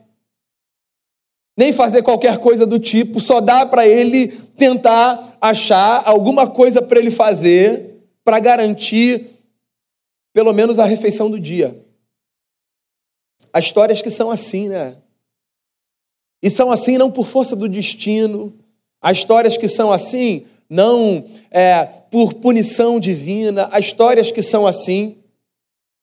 nem 1.57 1.73
fazer 1.73 2.03
qualquer 2.03 2.37
coisa 2.37 2.67
do 2.67 2.77
tipo, 2.77 3.19
só 3.19 3.41
dá 3.41 3.65
para 3.65 3.87
ele 3.87 4.27
tentar 4.57 5.37
achar 5.41 6.03
alguma 6.05 6.47
coisa 6.47 6.83
para 6.83 6.99
ele 6.99 7.09
fazer 7.09 8.05
para 8.23 8.39
garantir 8.39 9.25
pelo 10.31 10.53
menos 10.53 10.77
a 10.77 10.85
refeição 10.85 11.31
do 11.31 11.39
dia. 11.39 11.83
Há 13.53 13.59
histórias 13.59 14.01
que 14.01 14.09
são 14.09 14.31
assim, 14.31 14.69
né? 14.69 14.95
E 16.41 16.49
são 16.49 16.71
assim 16.71 16.97
não 16.97 17.11
por 17.11 17.27
força 17.27 17.55
do 17.55 17.69
destino. 17.69 18.53
Há 19.01 19.11
histórias 19.11 19.57
que 19.57 19.67
são 19.67 19.91
assim 19.91 20.45
não 20.69 21.25
é, 21.51 21.85
por 22.09 22.33
punição 22.35 22.99
divina. 22.99 23.69
Há 23.71 23.79
histórias 23.79 24.31
que 24.31 24.41
são 24.41 24.65
assim 24.65 25.17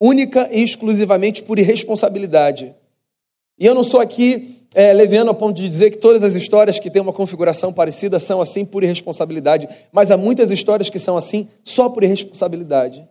única 0.00 0.48
e 0.52 0.62
exclusivamente 0.62 1.42
por 1.42 1.58
irresponsabilidade. 1.58 2.74
E 3.58 3.66
eu 3.66 3.74
não 3.74 3.82
sou 3.82 4.00
aqui 4.00 4.58
é, 4.74 4.92
leviano 4.92 5.30
a 5.30 5.34
ponto 5.34 5.56
de 5.56 5.68
dizer 5.68 5.90
que 5.90 5.98
todas 5.98 6.22
as 6.22 6.34
histórias 6.34 6.78
que 6.78 6.90
têm 6.90 7.02
uma 7.02 7.12
configuração 7.12 7.72
parecida 7.72 8.18
são 8.20 8.40
assim 8.40 8.64
por 8.64 8.84
irresponsabilidade, 8.84 9.68
mas 9.90 10.10
há 10.10 10.16
muitas 10.16 10.50
histórias 10.50 10.90
que 10.90 10.98
são 10.98 11.16
assim 11.16 11.48
só 11.64 11.88
por 11.88 12.04
irresponsabilidade. 12.04 13.06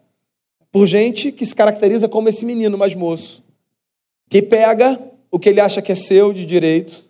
Por 0.71 0.85
gente 0.85 1.31
que 1.31 1.45
se 1.45 1.55
caracteriza 1.55 2.07
como 2.07 2.29
esse 2.29 2.45
menino 2.45 2.77
mais 2.77 2.93
moço, 2.93 3.43
que 4.29 4.41
pega 4.41 5.01
o 5.31 5.39
que 5.39 5.49
ele 5.49 5.59
acha 5.59 5.81
que 5.81 5.91
é 5.91 5.95
seu 5.95 6.33
de 6.33 6.45
direito 6.45 7.07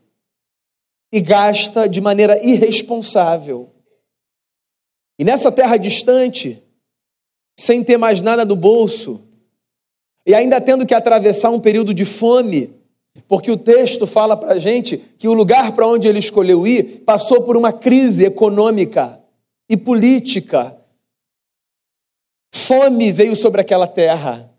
e 1.11 1.19
gasta 1.19 1.87
de 1.87 2.01
maneira 2.01 2.43
irresponsável. 2.45 3.71
E 5.17 5.23
nessa 5.23 5.51
terra 5.51 5.77
distante, 5.77 6.61
sem 7.57 7.83
ter 7.83 7.97
mais 7.97 8.21
nada 8.21 8.45
do 8.45 8.55
bolso, 8.55 9.23
e 10.25 10.35
ainda 10.35 10.61
tendo 10.61 10.85
que 10.85 10.93
atravessar 10.93 11.49
um 11.49 11.59
período 11.59 11.93
de 11.93 12.05
fome, 12.05 12.75
porque 13.27 13.49
o 13.49 13.57
texto 13.57 14.05
fala 14.05 14.37
para 14.37 14.59
gente 14.59 14.97
que 14.97 15.27
o 15.27 15.33
lugar 15.33 15.73
para 15.73 15.87
onde 15.87 16.07
ele 16.07 16.19
escolheu 16.19 16.67
ir 16.67 17.03
passou 17.05 17.41
por 17.41 17.57
uma 17.57 17.73
crise 17.73 18.25
econômica 18.25 19.19
e 19.69 19.75
política. 19.75 20.77
Fome 22.53 23.11
veio 23.11 23.35
sobre 23.35 23.61
aquela 23.61 23.87
terra. 23.87 24.51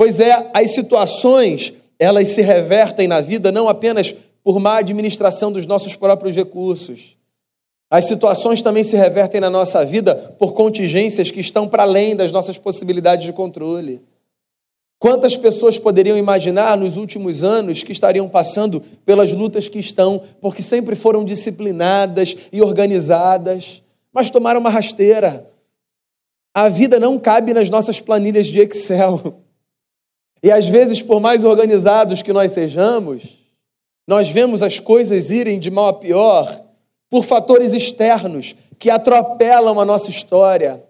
Pois 0.00 0.18
é, 0.18 0.50
as 0.54 0.70
situações, 0.70 1.74
elas 1.98 2.28
se 2.28 2.40
revertem 2.40 3.06
na 3.06 3.20
vida 3.20 3.52
não 3.52 3.68
apenas 3.68 4.14
por 4.42 4.58
má 4.58 4.78
administração 4.78 5.52
dos 5.52 5.66
nossos 5.66 5.94
próprios 5.94 6.34
recursos. 6.34 7.18
As 7.90 8.06
situações 8.06 8.62
também 8.62 8.82
se 8.82 8.96
revertem 8.96 9.42
na 9.42 9.50
nossa 9.50 9.84
vida 9.84 10.14
por 10.38 10.54
contingências 10.54 11.30
que 11.30 11.38
estão 11.38 11.68
para 11.68 11.82
além 11.82 12.16
das 12.16 12.32
nossas 12.32 12.56
possibilidades 12.56 13.26
de 13.26 13.32
controle. 13.34 14.00
Quantas 14.98 15.36
pessoas 15.36 15.76
poderiam 15.76 16.16
imaginar 16.16 16.78
nos 16.78 16.96
últimos 16.96 17.44
anos 17.44 17.84
que 17.84 17.92
estariam 17.92 18.26
passando 18.26 18.80
pelas 19.04 19.34
lutas 19.34 19.68
que 19.68 19.78
estão, 19.78 20.22
porque 20.40 20.62
sempre 20.62 20.96
foram 20.96 21.22
disciplinadas 21.26 22.34
e 22.50 22.62
organizadas, 22.62 23.82
mas 24.14 24.30
tomaram 24.30 24.60
uma 24.60 24.70
rasteira? 24.70 25.46
A 26.54 26.70
vida 26.70 26.98
não 26.98 27.18
cabe 27.18 27.52
nas 27.52 27.68
nossas 27.68 28.00
planilhas 28.00 28.46
de 28.46 28.60
Excel. 28.60 29.42
E 30.42 30.50
às 30.50 30.66
vezes, 30.66 31.02
por 31.02 31.20
mais 31.20 31.44
organizados 31.44 32.22
que 32.22 32.32
nós 32.32 32.52
sejamos, 32.52 33.38
nós 34.06 34.28
vemos 34.28 34.62
as 34.62 34.80
coisas 34.80 35.30
irem 35.30 35.58
de 35.58 35.70
mal 35.70 35.88
a 35.88 35.94
pior 35.94 36.64
por 37.10 37.24
fatores 37.24 37.74
externos 37.74 38.54
que 38.78 38.88
atropelam 38.88 39.78
a 39.78 39.84
nossa 39.84 40.08
história. 40.08 40.82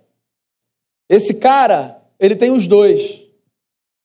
Esse 1.08 1.34
cara, 1.34 2.00
ele 2.18 2.36
tem 2.36 2.50
os 2.50 2.66
dois: 2.66 3.24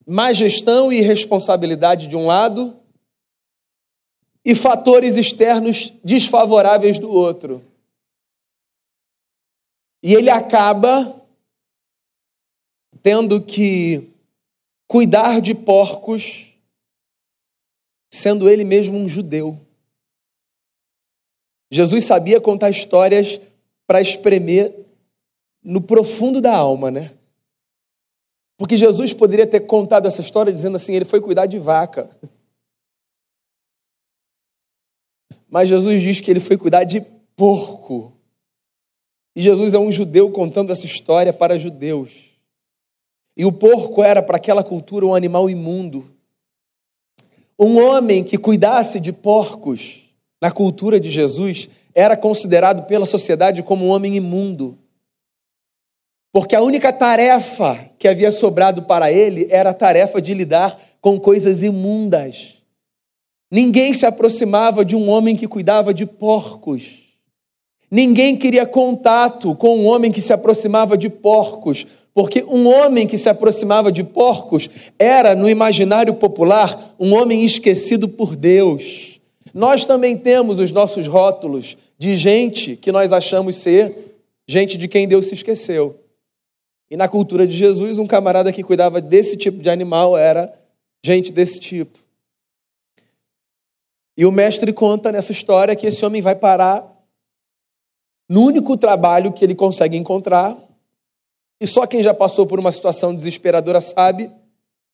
má 0.08 0.34
gestão 0.34 0.92
e 0.92 1.02
responsabilidade 1.02 2.08
de 2.08 2.16
um 2.16 2.26
lado, 2.26 2.76
e 4.44 4.56
fatores 4.56 5.18
externos 5.18 5.94
desfavoráveis 6.04 6.98
do 6.98 7.12
outro. 7.12 7.64
E 10.02 10.14
ele 10.14 10.30
acaba 10.30 11.22
tendo 13.02 13.42
que 13.42 14.15
cuidar 14.88 15.42
de 15.42 15.54
porcos, 15.54 16.54
sendo 18.12 18.50
ele 18.50 18.64
mesmo 18.64 18.98
um 18.98 19.08
judeu. 19.08 19.60
Jesus 21.72 22.06
sabia 22.06 22.40
contar 22.40 22.70
histórias 22.70 23.40
para 23.88 24.02
espremer 24.02 24.74
no 25.64 25.82
profundo 25.82 26.40
da 26.40 26.56
alma, 26.56 26.92
né? 26.92 27.12
Porque 28.58 28.78
Jesus 28.78 29.12
poderia 29.12 29.46
ter 29.46 29.62
contado 29.62 30.08
essa 30.08 30.22
história 30.22 30.54
dizendo 30.54 30.76
assim: 30.76 30.94
ele 30.94 31.06
foi 31.06 31.20
cuidar 31.20 31.46
de 31.46 31.60
vaca. 31.60 32.10
Mas 35.50 35.70
Jesus 35.70 36.02
diz 36.02 36.20
que 36.20 36.30
ele 36.32 36.40
foi 36.40 36.58
cuidar 36.58 36.84
de 36.84 37.02
porco. 37.36 38.14
E 39.36 39.42
Jesus 39.42 39.74
é 39.74 39.80
um 39.80 39.92
judeu 39.92 40.32
contando 40.32 40.72
essa 40.72 40.86
história 40.86 41.34
para 41.34 41.60
judeus. 41.60 42.35
E 43.36 43.46
o 43.46 43.52
porco 43.52 44.04
era 44.04 44.22
para 44.22 44.38
aquela 44.38 44.64
cultura 44.64 45.06
um 45.06 45.14
animal 45.14 45.50
imundo. 45.50 46.10
Um 47.58 47.78
homem 47.78 48.24
que 48.24 48.38
cuidasse 48.38 49.00
de 49.00 49.12
porcos 49.12 50.04
na 50.42 50.52
cultura 50.52 51.00
de 51.00 51.10
Jesus 51.10 51.70
era 51.94 52.18
considerado 52.18 52.86
pela 52.86 53.06
sociedade 53.06 53.64
como 53.64 53.86
um 53.86 53.90
homem 53.90 54.16
imundo. 54.16 54.78
Porque 56.32 56.56
a 56.56 56.62
única 56.62 56.92
tarefa 56.92 57.90
que 57.98 58.10
havia 58.10 58.30
sobrado 58.30 58.84
para 58.84 59.10
ele 59.10 59.48
era 59.50 59.70
a 59.70 59.74
tarefa 59.74 60.22
de 60.22 60.34
lidar 60.34 60.78
com 61.00 61.18
coisas 61.18 61.64
imundas. 61.64 62.56
Ninguém 63.50 63.94
se 63.94 64.06
aproximava 64.06 64.84
de 64.84 64.98
um 64.98 65.08
homem 65.08 65.36
que 65.36 65.48
cuidava 65.48 65.94
de 65.94 66.06
porcos. 66.06 67.04
Ninguém 67.90 68.36
queria 68.36 68.66
contato 68.66 69.56
com 69.56 69.78
um 69.78 69.86
homem 69.86 70.12
que 70.12 70.22
se 70.22 70.34
aproximava 70.34 70.98
de 70.98 71.10
porcos, 71.10 71.88
porque 72.16 72.46
um 72.46 72.66
homem 72.66 73.06
que 73.06 73.18
se 73.18 73.28
aproximava 73.28 73.92
de 73.92 74.02
porcos 74.02 74.70
era, 74.98 75.36
no 75.36 75.50
imaginário 75.50 76.14
popular, 76.14 76.96
um 76.98 77.14
homem 77.14 77.44
esquecido 77.44 78.08
por 78.08 78.38
Deus. 78.38 79.20
Nós 79.54 79.84
também 79.86 80.18
temos 80.18 80.58
os 80.58 80.72
nossos 80.72 81.08
rótulos 81.08 81.76
de 81.98 82.16
gente 82.16 82.78
que 82.78 82.90
nós 82.90 83.12
achamos 83.12 83.58
ser 83.58 84.16
gente 84.48 84.78
de 84.78 84.88
quem 84.88 85.10
Deus 85.10 85.28
se 85.28 85.34
esqueceu. 85.34 86.00
E 86.90 86.96
na 86.96 87.10
cultura 87.10 87.46
de 87.46 87.58
Jesus, 87.58 88.00
um 88.00 88.08
camarada 88.08 88.54
que 88.54 88.64
cuidava 88.64 89.02
desse 89.02 89.36
tipo 89.36 89.62
de 89.62 89.70
animal 89.70 90.16
era 90.16 90.58
gente 91.04 91.34
desse 91.34 91.60
tipo. 91.60 92.00
E 94.18 94.26
o 94.26 94.32
mestre 94.32 94.72
conta 94.72 95.12
nessa 95.12 95.34
história 95.34 95.76
que 95.76 95.88
esse 95.88 96.06
homem 96.06 96.22
vai 96.22 96.36
parar 96.36 96.90
no 98.30 98.42
único 98.42 98.78
trabalho 98.78 99.34
que 99.34 99.44
ele 99.44 99.54
consegue 99.54 99.98
encontrar, 99.98 100.58
e 101.60 101.68
só 101.68 101.88
quem 101.88 102.04
já 102.04 102.14
passou 102.14 102.46
por 102.46 102.60
uma 102.60 102.72
situação 102.72 103.16
desesperadora 103.16 103.82
sabe 103.82 104.32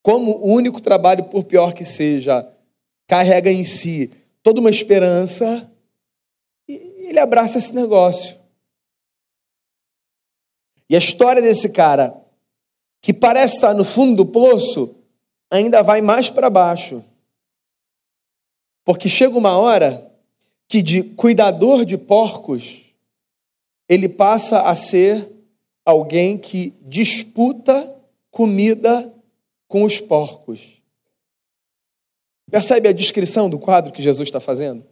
como 0.01 0.37
o 0.37 0.47
único 0.47 0.81
trabalho, 0.81 1.25
por 1.25 1.43
pior 1.43 1.73
que 1.73 1.85
seja, 1.85 2.47
carrega 3.07 3.51
em 3.51 3.63
si 3.63 4.11
toda 4.41 4.59
uma 4.59 4.69
esperança 4.69 5.69
e 6.67 6.73
ele 7.09 7.19
abraça 7.19 7.57
esse 7.57 7.73
negócio. 7.73 8.39
E 10.89 10.95
a 10.95 10.99
história 10.99 11.41
desse 11.41 11.69
cara, 11.69 12.15
que 13.01 13.13
parece 13.13 13.55
estar 13.55 13.73
no 13.73 13.85
fundo 13.85 14.17
do 14.17 14.25
poço, 14.25 14.95
ainda 15.49 15.81
vai 15.81 16.01
mais 16.01 16.29
para 16.29 16.49
baixo. 16.49 17.03
Porque 18.83 19.07
chega 19.07 19.37
uma 19.37 19.57
hora 19.57 20.11
que 20.67 20.81
de 20.81 21.03
cuidador 21.03 21.85
de 21.85 21.97
porcos, 21.97 22.93
ele 23.87 24.07
passa 24.09 24.61
a 24.61 24.75
ser 24.75 25.29
alguém 25.85 26.37
que 26.37 26.73
disputa 26.81 27.95
comida 28.29 29.13
com 29.67 29.83
os 29.83 29.99
porcos. 29.99 30.81
Percebe 32.49 32.89
a 32.89 32.93
descrição 32.93 33.49
do 33.49 33.57
quadro 33.57 33.93
que 33.93 34.01
Jesus 34.01 34.27
está 34.27 34.39
fazendo? 34.39 34.83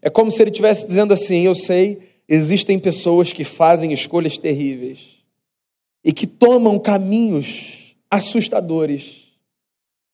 É 0.00 0.08
como 0.08 0.30
se 0.30 0.42
ele 0.42 0.50
estivesse 0.50 0.86
dizendo 0.86 1.12
assim: 1.12 1.42
Eu 1.42 1.54
sei, 1.54 2.00
existem 2.28 2.78
pessoas 2.78 3.32
que 3.32 3.44
fazem 3.44 3.92
escolhas 3.92 4.38
terríveis 4.38 5.22
e 6.04 6.12
que 6.12 6.26
tomam 6.26 6.78
caminhos 6.78 7.96
assustadores 8.10 9.28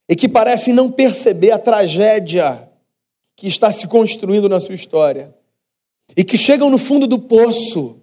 e 0.09 0.17
que 0.17 0.29
parecem 0.29 0.73
não 0.73 0.91
perceber 0.91 1.51
a 1.51 1.59
tragédia 1.59 2.69
que 3.37 3.47
está 3.47 3.71
se 3.71 3.87
construindo 3.87 4.49
na 4.49 4.59
sua 4.59 4.75
história 4.75 5.35
e 6.17 6.25
que 6.25 6.39
chegam 6.39 6.71
no 6.71 6.79
fundo 6.79 7.07
do 7.07 7.19
poço 7.19 8.01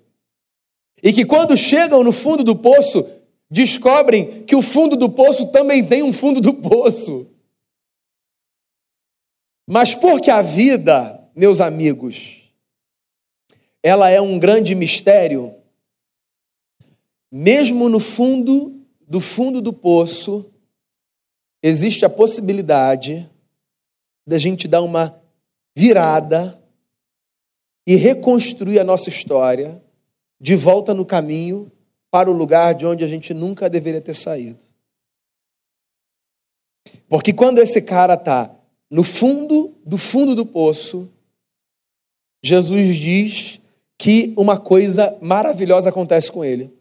e 1.05 1.13
que 1.13 1.23
quando 1.23 1.55
chegam 1.55 2.03
no 2.03 2.11
fundo 2.11 2.43
do 2.43 2.55
poço 2.55 3.07
descobrem 3.47 4.43
que 4.43 4.55
o 4.55 4.61
fundo 4.63 4.95
do 4.95 5.07
poço 5.07 5.51
também 5.51 5.85
tem 5.85 6.01
um 6.01 6.11
fundo 6.11 6.41
do 6.41 6.51
poço. 6.51 7.27
Mas 9.67 9.93
porque 9.93 10.31
a 10.31 10.41
vida, 10.41 11.29
meus 11.35 11.61
amigos, 11.61 12.51
ela 13.83 14.09
é 14.09 14.19
um 14.19 14.39
grande 14.39 14.73
mistério, 14.73 15.53
mesmo 17.31 17.87
no 17.87 17.99
fundo 17.99 18.83
do 19.07 19.21
fundo 19.21 19.61
do 19.61 19.71
poço, 19.71 20.51
existe 21.61 22.03
a 22.03 22.09
possibilidade 22.09 23.29
da 24.25 24.39
gente 24.39 24.67
dar 24.67 24.81
uma 24.81 25.21
virada 25.77 26.59
e 27.85 27.95
reconstruir 27.95 28.79
a 28.79 28.83
nossa 28.83 29.09
história 29.09 29.84
de 30.39 30.55
volta 30.55 30.93
no 30.93 31.05
caminho 31.05 31.71
para 32.11 32.29
o 32.29 32.33
lugar 32.33 32.73
de 32.73 32.85
onde 32.85 33.03
a 33.03 33.07
gente 33.07 33.33
nunca 33.33 33.69
deveria 33.69 34.01
ter 34.01 34.13
saído. 34.13 34.59
Porque 37.07 37.33
quando 37.33 37.59
esse 37.59 37.81
cara 37.81 38.13
está 38.13 38.53
no 38.89 39.03
fundo 39.03 39.75
do 39.85 39.97
fundo 39.97 40.35
do 40.35 40.45
poço, 40.45 41.11
Jesus 42.43 42.95
diz 42.95 43.59
que 43.97 44.33
uma 44.37 44.59
coisa 44.59 45.17
maravilhosa 45.21 45.89
acontece 45.89 46.31
com 46.31 46.43
ele. 46.43 46.71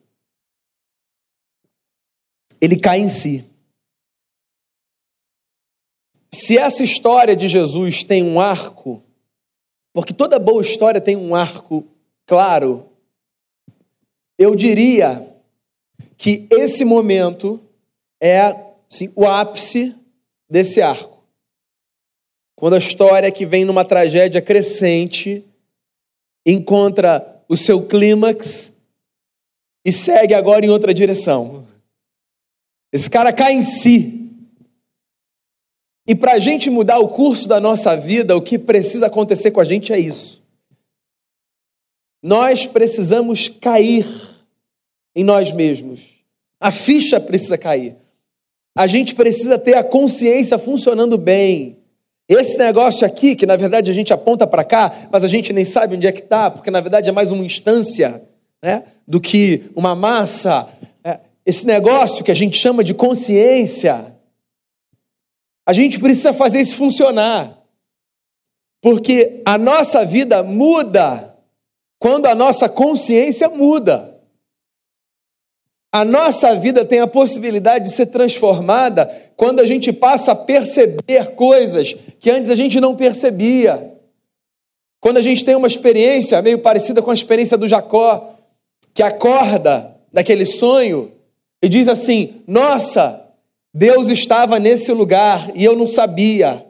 Ele 2.60 2.78
cai 2.78 3.00
em 3.00 3.08
si. 3.08 3.44
Se 6.32 6.58
essa 6.58 6.82
história 6.82 7.36
de 7.36 7.48
Jesus 7.48 8.04
tem 8.04 8.22
um 8.22 8.40
arco, 8.40 9.02
porque 9.92 10.12
toda 10.12 10.38
boa 10.38 10.60
história 10.60 11.00
tem 11.00 11.16
um 11.16 11.34
arco 11.34 11.86
claro, 12.26 12.90
eu 14.38 14.54
diria 14.54 15.26
que 16.16 16.46
esse 16.50 16.84
momento 16.84 17.60
é 18.20 18.40
assim, 18.90 19.12
o 19.14 19.26
ápice 19.26 19.94
desse 20.48 20.80
arco. 20.80 21.22
Quando 22.56 22.74
a 22.74 22.78
história 22.78 23.30
que 23.30 23.44
vem 23.44 23.64
numa 23.64 23.84
tragédia 23.84 24.40
crescente 24.40 25.44
encontra 26.46 27.42
o 27.48 27.56
seu 27.56 27.86
clímax 27.86 28.72
e 29.84 29.92
segue 29.92 30.34
agora 30.34 30.64
em 30.64 30.70
outra 30.70 30.94
direção. 30.94 31.66
Esse 32.92 33.10
cara 33.10 33.32
cai 33.32 33.52
em 33.52 33.62
si. 33.62 34.30
E 36.06 36.14
para 36.14 36.34
a 36.34 36.38
gente 36.38 36.70
mudar 36.70 36.98
o 36.98 37.08
curso 37.08 37.48
da 37.48 37.58
nossa 37.58 37.96
vida, 37.96 38.36
o 38.36 38.42
que 38.42 38.58
precisa 38.58 39.06
acontecer 39.06 39.50
com 39.50 39.60
a 39.60 39.64
gente 39.64 39.92
é 39.92 39.98
isso. 39.98 40.43
Nós 42.24 42.64
precisamos 42.64 43.50
cair 43.50 44.06
em 45.14 45.22
nós 45.22 45.52
mesmos. 45.52 46.00
A 46.58 46.72
ficha 46.72 47.20
precisa 47.20 47.58
cair. 47.58 47.96
A 48.74 48.86
gente 48.86 49.14
precisa 49.14 49.58
ter 49.58 49.76
a 49.76 49.84
consciência 49.84 50.56
funcionando 50.56 51.18
bem. 51.18 51.76
Esse 52.26 52.56
negócio 52.56 53.06
aqui, 53.06 53.36
que 53.36 53.44
na 53.44 53.56
verdade 53.56 53.90
a 53.90 53.94
gente 53.94 54.10
aponta 54.10 54.46
para 54.46 54.64
cá, 54.64 55.06
mas 55.12 55.22
a 55.22 55.28
gente 55.28 55.52
nem 55.52 55.66
sabe 55.66 55.96
onde 55.96 56.06
é 56.06 56.12
que 56.12 56.20
está, 56.20 56.50
porque 56.50 56.70
na 56.70 56.80
verdade 56.80 57.10
é 57.10 57.12
mais 57.12 57.30
uma 57.30 57.44
instância 57.44 58.26
né, 58.62 58.84
do 59.06 59.20
que 59.20 59.70
uma 59.76 59.94
massa. 59.94 60.66
É, 61.04 61.20
esse 61.44 61.66
negócio 61.66 62.24
que 62.24 62.30
a 62.30 62.34
gente 62.34 62.56
chama 62.56 62.82
de 62.82 62.94
consciência, 62.94 64.16
a 65.66 65.74
gente 65.74 66.00
precisa 66.00 66.32
fazer 66.32 66.62
isso 66.62 66.76
funcionar. 66.76 67.62
Porque 68.80 69.42
a 69.44 69.58
nossa 69.58 70.06
vida 70.06 70.42
muda 70.42 71.33
quando 71.98 72.26
a 72.26 72.34
nossa 72.34 72.68
consciência 72.68 73.48
muda. 73.48 74.14
A 75.92 76.04
nossa 76.04 76.54
vida 76.56 76.84
tem 76.84 76.98
a 76.98 77.06
possibilidade 77.06 77.84
de 77.84 77.92
ser 77.92 78.06
transformada 78.06 79.06
quando 79.36 79.60
a 79.60 79.66
gente 79.66 79.92
passa 79.92 80.32
a 80.32 80.36
perceber 80.36 81.34
coisas 81.36 81.94
que 82.18 82.30
antes 82.30 82.50
a 82.50 82.54
gente 82.54 82.80
não 82.80 82.96
percebia. 82.96 83.92
Quando 85.00 85.18
a 85.18 85.22
gente 85.22 85.44
tem 85.44 85.54
uma 85.54 85.68
experiência 85.68 86.42
meio 86.42 86.58
parecida 86.60 87.00
com 87.00 87.10
a 87.10 87.14
experiência 87.14 87.56
do 87.56 87.68
Jacó, 87.68 88.34
que 88.92 89.02
acorda 89.02 89.94
daquele 90.12 90.46
sonho 90.46 91.12
e 91.62 91.68
diz 91.68 91.88
assim: 91.88 92.42
Nossa, 92.46 93.24
Deus 93.72 94.08
estava 94.08 94.58
nesse 94.58 94.92
lugar 94.92 95.50
e 95.54 95.64
eu 95.64 95.76
não 95.76 95.86
sabia. 95.86 96.66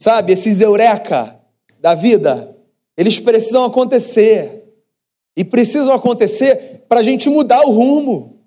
Sabe, 0.00 0.32
esses 0.32 0.60
eureka 0.60 1.36
da 1.80 1.94
vida. 1.94 2.56
Eles 2.96 3.18
precisam 3.18 3.64
acontecer. 3.64 4.62
E 5.36 5.44
precisam 5.44 5.94
acontecer 5.94 6.84
para 6.88 7.00
a 7.00 7.02
gente 7.02 7.28
mudar 7.28 7.62
o 7.62 7.70
rumo. 7.70 8.46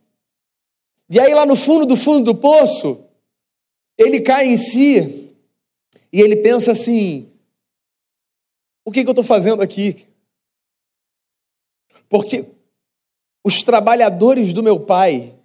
E 1.10 1.20
aí, 1.20 1.34
lá 1.34 1.46
no 1.46 1.56
fundo 1.56 1.86
do 1.86 1.98
fundo 1.98 2.34
do 2.34 2.40
poço, 2.40 3.04
ele 3.98 4.22
cai 4.22 4.48
em 4.48 4.58
si 4.58 5.36
e 6.12 6.22
ele 6.22 6.38
pensa 6.38 6.72
assim: 6.72 7.32
o 8.86 8.92
que, 8.92 9.02
que 9.02 9.08
eu 9.08 9.12
estou 9.12 9.24
fazendo 9.24 9.62
aqui? 9.62 10.08
Porque 12.08 12.46
os 13.44 13.64
trabalhadores 13.64 14.54
do 14.54 14.64
meu 14.64 14.80
pai 14.80 15.36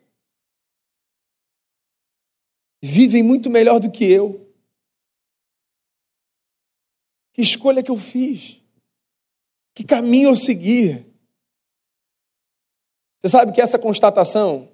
vivem 2.83 3.23
muito 3.23 3.51
melhor 3.51 3.81
do 3.81 3.91
que 3.91 4.05
eu. 4.05 4.47
Que 7.33 7.43
escolha 7.43 7.83
que 7.83 7.91
eu 7.91 7.97
fiz? 7.97 8.60
Que 9.81 9.85
caminho 9.87 10.29
eu 10.29 10.35
seguir? 10.35 11.07
Você 13.19 13.29
sabe 13.31 13.51
que 13.51 13.63
essa 13.63 13.79
constatação, 13.79 14.69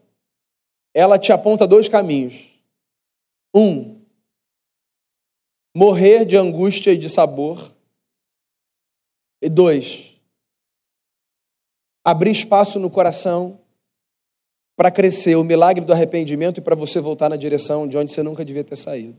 ela 0.93 1.17
te 1.17 1.31
aponta 1.31 1.65
dois 1.65 1.89
caminhos. 1.89 2.59
Um, 3.55 4.05
morrer 5.73 6.25
de 6.25 6.37
angústia 6.37 6.91
e 6.91 6.97
de 6.97 7.09
sabor. 7.09 7.73
E 9.41 9.49
dois, 9.49 10.21
abrir 12.05 12.33
espaço 12.33 12.81
no 12.81 12.91
coração 12.91 13.61
para 14.75 14.91
crescer 14.91 15.37
o 15.37 15.45
milagre 15.45 15.85
do 15.85 15.93
arrependimento 15.93 16.59
e 16.59 16.61
para 16.61 16.75
você 16.75 16.99
voltar 16.99 17.29
na 17.29 17.37
direção 17.37 17.87
de 17.87 17.97
onde 17.97 18.11
você 18.11 18.25
nunca 18.25 18.45
devia 18.45 18.65
ter 18.65 18.75
saído. 18.75 19.17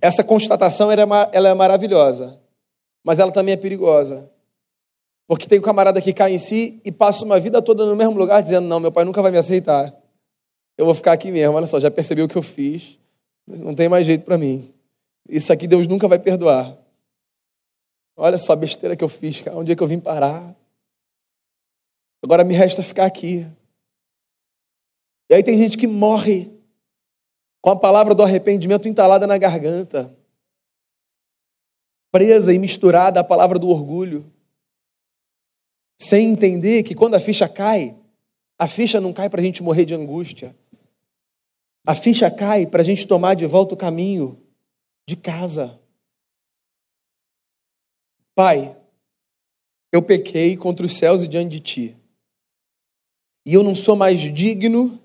Essa 0.00 0.24
constatação 0.24 0.90
ela 0.90 1.48
é 1.48 1.54
maravilhosa, 1.54 2.40
mas 3.04 3.20
ela 3.20 3.30
também 3.30 3.54
é 3.54 3.56
perigosa. 3.56 4.36
Porque 5.28 5.46
tem 5.46 5.58
um 5.58 5.62
camarada 5.62 6.00
que 6.00 6.14
cai 6.14 6.32
em 6.32 6.38
si 6.38 6.80
e 6.82 6.90
passa 6.90 7.22
uma 7.22 7.38
vida 7.38 7.60
toda 7.60 7.84
no 7.84 7.94
mesmo 7.94 8.18
lugar 8.18 8.42
dizendo: 8.42 8.66
Não, 8.66 8.80
meu 8.80 8.90
pai 8.90 9.04
nunca 9.04 9.20
vai 9.20 9.30
me 9.30 9.36
aceitar. 9.36 9.94
Eu 10.76 10.86
vou 10.86 10.94
ficar 10.94 11.12
aqui 11.12 11.30
mesmo. 11.30 11.54
Olha 11.54 11.66
só, 11.66 11.78
já 11.78 11.90
percebeu 11.90 12.24
o 12.24 12.28
que 12.28 12.36
eu 12.36 12.42
fiz. 12.42 12.98
Não 13.46 13.74
tem 13.74 13.90
mais 13.90 14.06
jeito 14.06 14.24
para 14.24 14.38
mim. 14.38 14.72
Isso 15.28 15.52
aqui 15.52 15.66
Deus 15.66 15.86
nunca 15.86 16.08
vai 16.08 16.18
perdoar. 16.18 16.74
Olha 18.16 18.38
só 18.38 18.54
a 18.54 18.56
besteira 18.56 18.96
que 18.96 19.04
eu 19.04 19.08
fiz, 19.08 19.42
cara. 19.42 19.58
Onde 19.58 19.70
é 19.70 19.76
que 19.76 19.82
eu 19.82 19.86
vim 19.86 20.00
parar? 20.00 20.56
Agora 22.24 22.42
me 22.42 22.54
resta 22.54 22.82
ficar 22.82 23.04
aqui. 23.04 23.46
E 25.28 25.34
aí 25.34 25.42
tem 25.42 25.58
gente 25.58 25.76
que 25.76 25.86
morre 25.86 26.50
com 27.60 27.68
a 27.68 27.76
palavra 27.76 28.14
do 28.14 28.22
arrependimento 28.22 28.88
entalada 28.88 29.26
na 29.26 29.36
garganta, 29.36 30.10
presa 32.10 32.52
e 32.52 32.58
misturada 32.58 33.20
à 33.20 33.24
palavra 33.24 33.58
do 33.58 33.68
orgulho 33.68 34.32
sem 35.98 36.30
entender 36.30 36.84
que 36.84 36.94
quando 36.94 37.14
a 37.14 37.20
ficha 37.20 37.48
cai, 37.48 37.96
a 38.56 38.68
ficha 38.68 39.00
não 39.00 39.12
cai 39.12 39.28
para 39.28 39.40
a 39.40 39.44
gente 39.44 39.62
morrer 39.62 39.84
de 39.84 39.94
angústia. 39.94 40.56
A 41.84 41.94
ficha 41.94 42.30
cai 42.30 42.66
para 42.66 42.82
a 42.82 42.84
gente 42.84 43.06
tomar 43.06 43.34
de 43.34 43.46
volta 43.46 43.74
o 43.74 43.78
caminho 43.78 44.40
de 45.06 45.16
casa. 45.16 45.80
Pai, 48.34 48.76
eu 49.92 50.02
pequei 50.02 50.56
contra 50.56 50.86
os 50.86 50.96
céus 50.96 51.22
e 51.22 51.28
diante 51.28 51.52
de 51.52 51.60
ti. 51.60 51.96
E 53.44 53.54
eu 53.54 53.62
não 53.62 53.74
sou 53.74 53.96
mais 53.96 54.20
digno 54.20 55.00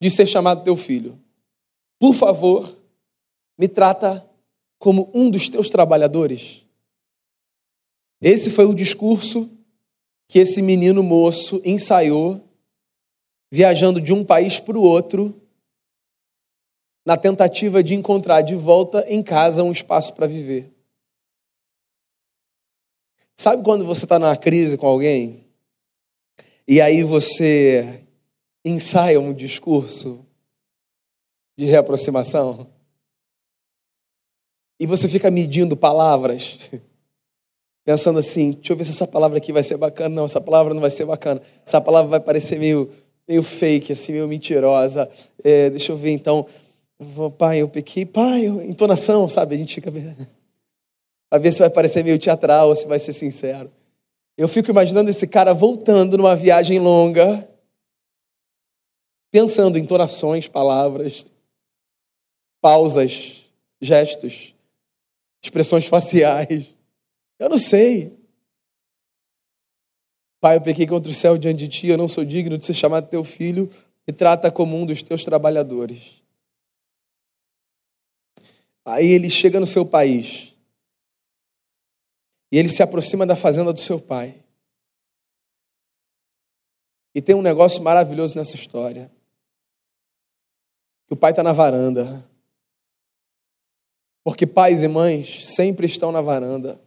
de 0.00 0.10
ser 0.10 0.26
chamado 0.26 0.64
teu 0.64 0.76
filho. 0.76 1.18
Por 1.98 2.14
favor, 2.14 2.76
me 3.56 3.68
trata 3.68 4.28
como 4.78 5.10
um 5.14 5.30
dos 5.30 5.48
teus 5.48 5.70
trabalhadores. 5.70 6.66
Esse 8.20 8.50
foi 8.50 8.66
o 8.66 8.74
discurso 8.74 9.48
que 10.34 10.40
esse 10.40 10.60
menino 10.60 11.00
moço 11.00 11.62
ensaiou, 11.64 12.42
viajando 13.52 14.00
de 14.00 14.12
um 14.12 14.24
país 14.24 14.58
para 14.58 14.76
o 14.76 14.82
outro, 14.82 15.40
na 17.06 17.16
tentativa 17.16 17.84
de 17.84 17.94
encontrar 17.94 18.42
de 18.42 18.56
volta 18.56 19.04
em 19.08 19.22
casa 19.22 19.62
um 19.62 19.70
espaço 19.70 20.12
para 20.12 20.26
viver. 20.26 20.74
Sabe 23.36 23.62
quando 23.62 23.86
você 23.86 24.06
está 24.06 24.18
numa 24.18 24.36
crise 24.36 24.76
com 24.76 24.88
alguém 24.88 25.46
e 26.66 26.80
aí 26.80 27.04
você 27.04 28.04
ensaia 28.64 29.20
um 29.20 29.32
discurso 29.32 30.26
de 31.56 31.64
reaproximação? 31.66 32.68
E 34.80 34.84
você 34.84 35.08
fica 35.08 35.30
medindo 35.30 35.76
palavras, 35.76 36.58
pensando 37.84 38.18
assim: 38.18 38.52
deixa 38.52 38.72
eu 38.72 38.76
ver 38.76 38.84
se 38.84 38.90
essa 38.90 39.06
palavra 39.06 39.38
aqui 39.38 39.52
vai 39.52 39.62
ser 39.62 39.76
bacana. 39.76 40.14
Não, 40.14 40.24
essa 40.24 40.40
palavra 40.40 40.72
não 40.72 40.80
vai 40.80 40.90
ser 40.90 41.04
bacana. 41.04 41.40
Essa 41.64 41.80
palavra 41.80 42.10
vai 42.10 42.20
parecer 42.20 42.58
meio, 42.58 42.90
meio 43.28 43.42
fake, 43.42 43.92
assim, 43.92 44.12
meio 44.12 44.26
mentirosa. 44.26 45.08
É, 45.42 45.70
deixa 45.70 45.92
eu 45.92 45.96
ver 45.96 46.10
então. 46.10 46.46
Pai, 47.36 47.60
eu 47.60 47.68
pequei. 47.68 48.06
Pai, 48.06 48.46
eu... 48.46 48.62
entonação, 48.62 49.28
sabe? 49.28 49.54
A 49.54 49.58
gente 49.58 49.74
fica. 49.74 49.92
A 51.30 51.38
ver 51.38 51.52
se 51.52 51.58
vai 51.58 51.70
parecer 51.70 52.04
meio 52.04 52.18
teatral 52.18 52.68
ou 52.68 52.76
se 52.76 52.86
vai 52.86 52.98
ser 52.98 53.12
sincero. 53.12 53.70
Eu 54.36 54.46
fico 54.46 54.70
imaginando 54.70 55.10
esse 55.10 55.26
cara 55.26 55.52
voltando 55.52 56.16
numa 56.16 56.36
viagem 56.36 56.78
longa, 56.78 57.48
pensando 59.32 59.76
em 59.76 59.82
entonações, 59.82 60.46
palavras, 60.46 61.26
pausas, 62.60 63.44
gestos, 63.80 64.54
expressões 65.42 65.86
faciais. 65.86 66.74
Eu 67.38 67.48
não 67.48 67.58
sei. 67.58 68.16
Pai, 70.40 70.56
eu 70.56 70.60
pequei 70.60 70.86
contra 70.86 71.10
o 71.10 71.14
céu 71.14 71.38
diante 71.38 71.66
de 71.66 71.68
ti, 71.68 71.86
eu 71.86 71.96
não 71.96 72.06
sou 72.06 72.24
digno 72.24 72.58
de 72.58 72.66
ser 72.66 72.74
chamado 72.74 73.08
teu 73.08 73.24
filho, 73.24 73.70
e 74.06 74.12
trata 74.12 74.52
como 74.52 74.76
um 74.76 74.84
dos 74.84 75.02
teus 75.02 75.24
trabalhadores. 75.24 76.22
Aí 78.84 79.06
ele 79.06 79.30
chega 79.30 79.58
no 79.58 79.66
seu 79.66 79.86
país. 79.86 80.52
E 82.52 82.58
ele 82.58 82.68
se 82.68 82.82
aproxima 82.82 83.26
da 83.26 83.34
fazenda 83.34 83.72
do 83.72 83.80
seu 83.80 83.98
pai. 83.98 84.44
E 87.14 87.22
tem 87.22 87.34
um 87.34 87.42
negócio 87.42 87.82
maravilhoso 87.82 88.36
nessa 88.36 88.56
história. 88.56 89.10
O 91.08 91.16
pai 91.16 91.30
está 91.30 91.42
na 91.42 91.52
varanda. 91.52 92.28
Porque 94.22 94.46
pais 94.46 94.82
e 94.82 94.88
mães 94.88 95.46
sempre 95.46 95.86
estão 95.86 96.10
na 96.10 96.20
varanda, 96.20 96.80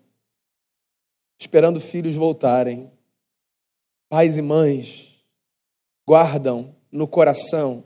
esperando 1.37 1.79
filhos 1.79 2.15
voltarem. 2.15 2.91
Pais 4.09 4.37
e 4.37 4.41
mães 4.41 5.23
guardam 6.07 6.75
no 6.91 7.07
coração 7.07 7.83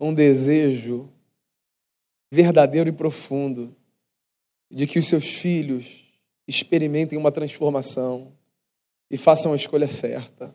um 0.00 0.12
desejo 0.12 1.12
verdadeiro 2.30 2.88
e 2.88 2.92
profundo 2.92 3.74
de 4.70 4.86
que 4.86 4.98
os 4.98 5.06
seus 5.08 5.26
filhos 5.26 6.04
experimentem 6.46 7.18
uma 7.18 7.32
transformação 7.32 8.32
e 9.10 9.16
façam 9.16 9.52
a 9.52 9.56
escolha 9.56 9.88
certa. 9.88 10.54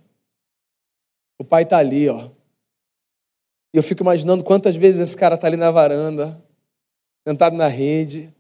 O 1.39 1.43
pai 1.43 1.63
está 1.63 1.77
ali, 1.77 2.07
ó. 2.09 2.29
E 3.73 3.77
eu 3.77 3.83
fico 3.83 4.03
imaginando 4.03 4.43
quantas 4.43 4.75
vezes 4.75 5.01
esse 5.01 5.17
cara 5.17 5.35
está 5.35 5.47
ali 5.47 5.57
na 5.57 5.71
varanda, 5.71 6.41
sentado 7.27 7.55
na 7.55 7.67
rede, 7.67 8.31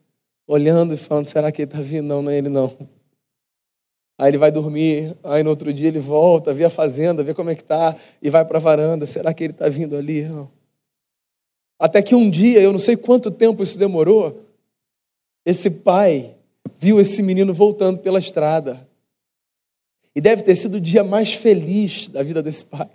olhando 0.47 0.93
e 0.93 0.97
falando: 0.97 1.25
será 1.25 1.51
que 1.51 1.63
ele 1.63 1.71
está 1.71 1.81
vindo? 1.81 2.05
Não, 2.05 2.21
não 2.21 2.31
é 2.31 2.37
ele 2.37 2.49
não. 2.49 2.71
Aí 4.17 4.29
ele 4.29 4.37
vai 4.37 4.51
dormir, 4.51 5.17
aí 5.23 5.43
no 5.43 5.49
outro 5.49 5.73
dia 5.73 5.87
ele 5.87 5.99
volta, 5.99 6.53
vê 6.53 6.65
a 6.65 6.69
fazenda, 6.69 7.23
vê 7.23 7.33
como 7.33 7.49
é 7.49 7.55
que 7.55 7.63
tá, 7.63 7.95
e 8.21 8.29
vai 8.29 8.45
para 8.45 8.57
a 8.57 8.61
varanda. 8.61 9.05
Será 9.05 9.33
que 9.33 9.43
ele 9.43 9.53
está 9.53 9.67
vindo 9.67 9.97
ali? 9.97 10.23
Não. 10.23 10.51
Até 11.79 12.01
que 12.01 12.15
um 12.15 12.29
dia, 12.29 12.61
eu 12.61 12.71
não 12.71 12.79
sei 12.79 12.95
quanto 12.95 13.31
tempo 13.31 13.63
isso 13.63 13.77
demorou, 13.77 14.45
esse 15.45 15.69
pai 15.69 16.35
viu 16.77 16.99
esse 16.99 17.21
menino 17.21 17.53
voltando 17.53 17.99
pela 17.99 18.19
estrada. 18.19 18.87
E 20.15 20.21
deve 20.21 20.43
ter 20.43 20.55
sido 20.55 20.75
o 20.75 20.81
dia 20.81 21.03
mais 21.03 21.33
feliz 21.33 22.07
da 22.07 22.21
vida 22.21 22.41
desse 22.41 22.63
pai. 22.63 22.89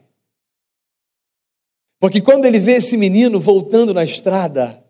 Porque 1.99 2.21
quando 2.21 2.45
ele 2.45 2.61
vê 2.61 2.75
esse 2.75 2.97
menino 2.97 3.41
voltando 3.41 3.93
na 3.93 4.05
estrada, 4.05 4.83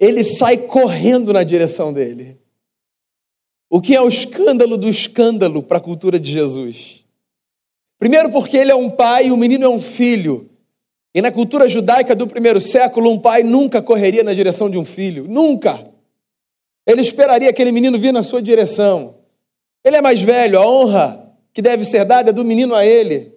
ele 0.00 0.24
sai 0.24 0.56
correndo 0.56 1.32
na 1.32 1.44
direção 1.44 1.92
dele. 1.92 2.41
O 3.74 3.80
que 3.80 3.96
é 3.96 4.02
o 4.02 4.06
escândalo 4.06 4.76
do 4.76 4.86
escândalo 4.86 5.62
para 5.62 5.78
a 5.78 5.80
cultura 5.80 6.20
de 6.20 6.30
Jesus? 6.30 7.06
Primeiro, 7.98 8.30
porque 8.30 8.54
ele 8.54 8.70
é 8.70 8.74
um 8.74 8.90
pai 8.90 9.28
e 9.28 9.32
o 9.32 9.36
menino 9.36 9.64
é 9.64 9.68
um 9.70 9.80
filho. 9.80 10.50
E 11.14 11.22
na 11.22 11.32
cultura 11.32 11.66
judaica 11.66 12.14
do 12.14 12.26
primeiro 12.26 12.60
século, 12.60 13.10
um 13.10 13.18
pai 13.18 13.42
nunca 13.42 13.80
correria 13.80 14.22
na 14.22 14.34
direção 14.34 14.68
de 14.68 14.76
um 14.76 14.84
filho. 14.84 15.24
Nunca. 15.26 15.90
Ele 16.86 17.00
esperaria 17.00 17.48
aquele 17.48 17.72
menino 17.72 17.98
vir 17.98 18.12
na 18.12 18.22
sua 18.22 18.42
direção. 18.42 19.14
Ele 19.82 19.96
é 19.96 20.02
mais 20.02 20.20
velho, 20.20 20.60
a 20.60 20.66
honra 20.66 21.34
que 21.54 21.62
deve 21.62 21.82
ser 21.86 22.04
dada 22.04 22.28
é 22.28 22.32
do 22.32 22.44
menino 22.44 22.74
a 22.74 22.84
ele. 22.84 23.32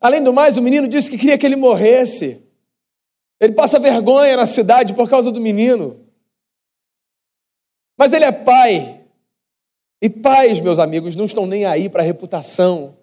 Além 0.00 0.22
do 0.22 0.32
mais, 0.32 0.56
o 0.56 0.62
menino 0.62 0.86
disse 0.86 1.10
que 1.10 1.18
queria 1.18 1.36
que 1.36 1.44
ele 1.44 1.56
morresse. 1.56 2.40
Ele 3.40 3.52
passa 3.52 3.80
vergonha 3.80 4.36
na 4.36 4.46
cidade 4.46 4.94
por 4.94 5.10
causa 5.10 5.32
do 5.32 5.40
menino. 5.40 6.01
Mas 8.02 8.12
ele 8.12 8.24
é 8.24 8.32
pai. 8.32 9.00
E 10.02 10.10
pais, 10.10 10.58
meus 10.58 10.80
amigos, 10.80 11.14
não 11.14 11.24
estão 11.24 11.46
nem 11.46 11.64
aí 11.64 11.88
para 11.88 12.02
a 12.02 12.04
reputação 12.04 12.96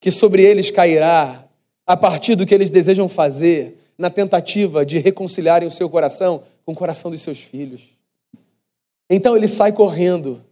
que 0.00 0.10
sobre 0.10 0.42
eles 0.42 0.70
cairá 0.70 1.44
a 1.86 1.94
partir 1.94 2.36
do 2.36 2.46
que 2.46 2.54
eles 2.54 2.70
desejam 2.70 3.06
fazer 3.06 3.76
na 3.98 4.08
tentativa 4.08 4.86
de 4.86 4.96
reconciliarem 4.96 5.68
o 5.68 5.70
seu 5.70 5.90
coração 5.90 6.42
com 6.64 6.72
o 6.72 6.74
coração 6.74 7.10
dos 7.10 7.20
seus 7.20 7.38
filhos. 7.38 7.82
Então 9.10 9.36
ele 9.36 9.46
sai 9.46 9.72
correndo 9.72 10.42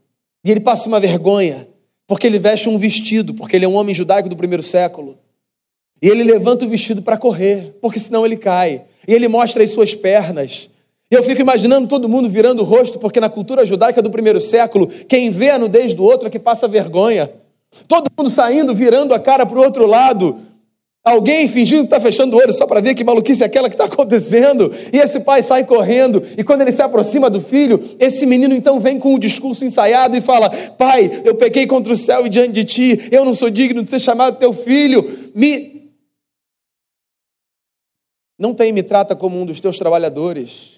e 0.45 0.51
ele 0.51 0.61
passa 0.61 0.87
uma 0.87 1.01
vergonha, 1.01 1.67
porque 2.07 2.27
ele 2.27 2.39
veste 2.39 2.69
um 2.69 2.77
vestido, 2.77 3.33
porque 3.33 3.57
ele 3.57 3.65
é 3.65 3.69
um 3.69 3.75
homem 3.75 3.95
judaico 3.95 4.29
do 4.29 4.37
primeiro 4.37 4.63
século. 4.63 5.17
E 6.03 6.09
ele 6.09 6.25
levanta 6.25 6.67
o 6.67 6.69
vestido 6.69 7.01
para 7.01 7.17
correr, 7.17 7.75
porque 7.81 7.99
senão 7.99 8.27
ele 8.27 8.37
cai. 8.37 8.85
E 9.09 9.15
ele 9.15 9.29
mostra 9.29 9.65
as 9.65 9.71
suas 9.71 9.95
pernas. 9.95 10.69
Eu 11.11 11.23
fico 11.23 11.41
imaginando 11.41 11.89
todo 11.89 12.09
mundo 12.09 12.29
virando 12.29 12.61
o 12.61 12.65
rosto, 12.65 12.99
porque 12.99 13.21
na 13.21 13.29
cultura 13.29 13.65
judaica 13.65 14.03
do 14.03 14.11
primeiro 14.11 14.41
século, 14.41 14.87
quem 14.87 15.31
vê 15.31 15.51
a 15.51 15.59
nudez 15.59 15.95
do 15.95 16.05
outro 16.05 16.29
é 16.29 16.31
que 16.31 16.39
passa 16.39 16.69
vergonha. 16.69 17.31
Todo 17.87 18.11
mundo 18.17 18.31
saindo, 18.31 18.75
virando 18.75 19.15
a 19.15 19.19
cara 19.19 19.47
para 19.47 19.59
o 19.59 19.63
outro 19.63 19.87
lado, 19.87 20.39
Alguém 21.09 21.49
fingindo 21.49 21.81
que 21.81 21.87
está 21.87 22.01
fechando 22.01 22.37
o 22.37 22.39
olho 22.39 22.53
só 22.53 22.67
para 22.67 22.83
ver 22.83 22.95
que 22.95 23.03
maluquice 23.03 23.43
é 23.43 23.47
aquela 23.47 23.69
que 23.69 23.75
está 23.75 23.87
acontecendo. 23.91 24.71
E 24.93 24.99
esse 24.99 25.21
pai 25.21 25.43
sai 25.43 25.65
correndo. 25.65 26.23
E 26.37 26.45
quando 26.45 26.63
ele 26.63 26.73
se 26.73 26.83
aproxima 26.83 27.31
do 27.31 27.41
filho, 27.41 27.83
esse 27.99 28.27
menino 28.27 28.55
então 28.55 28.79
vem 28.79 28.99
com 28.99 29.15
o 29.15 29.19
discurso 29.19 29.65
ensaiado 29.65 30.17
e 30.17 30.21
fala: 30.21 30.51
Pai, 30.51 31.23
eu 31.25 31.35
pequei 31.35 31.67
contra 31.67 31.93
o 31.93 31.97
céu 31.97 32.27
e 32.27 32.29
diante 32.29 32.53
de 32.53 32.65
ti. 32.65 33.09
Eu 33.11 33.25
não 33.25 33.33
sou 33.33 33.49
digno 33.49 33.83
de 33.83 33.89
ser 33.89 34.01
chamado 34.01 34.39
teu 34.39 34.53
filho. 34.53 35.31
Me. 35.35 35.91
Não 38.39 38.55
tem, 38.55 38.71
me 38.71 38.83
trata 38.83 39.17
como 39.17 39.41
um 39.41 39.47
dos 39.47 39.61
teus 39.61 39.79
trabalhadores. 39.79 40.78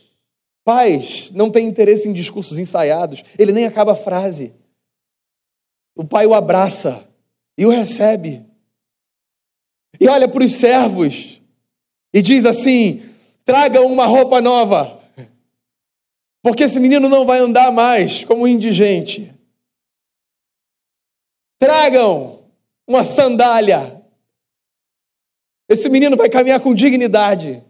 Pais 0.71 1.33
não 1.33 1.51
tem 1.51 1.67
interesse 1.67 2.09
em 2.09 2.13
discursos 2.13 2.61
ensaiados. 2.61 3.25
Ele 3.37 3.51
nem 3.51 3.67
acaba 3.67 3.91
a 3.91 3.97
frase. 3.97 4.55
O 5.97 6.05
pai 6.05 6.27
o 6.27 6.33
abraça 6.33 7.09
e 7.59 7.67
o 7.67 7.71
recebe 7.71 8.49
e 9.99 10.07
olha 10.07 10.29
para 10.29 10.45
os 10.45 10.53
servos 10.53 11.43
e 12.15 12.23
diz 12.23 12.47
assim: 12.47 13.03
tragam 13.45 13.85
uma 13.87 14.07
roupa 14.07 14.41
nova, 14.41 15.03
porque 16.41 16.63
esse 16.63 16.79
menino 16.79 17.09
não 17.09 17.27
vai 17.27 17.41
andar 17.41 17.73
mais 17.73 18.25
como 18.25 18.47
indigente. 18.47 19.35
Tragam 21.59 22.45
uma 22.87 23.03
sandália. 23.03 24.01
Esse 25.69 25.89
menino 25.89 26.17
vai 26.17 26.29
caminhar 26.29 26.61
com 26.61 26.73
dignidade. 26.73 27.61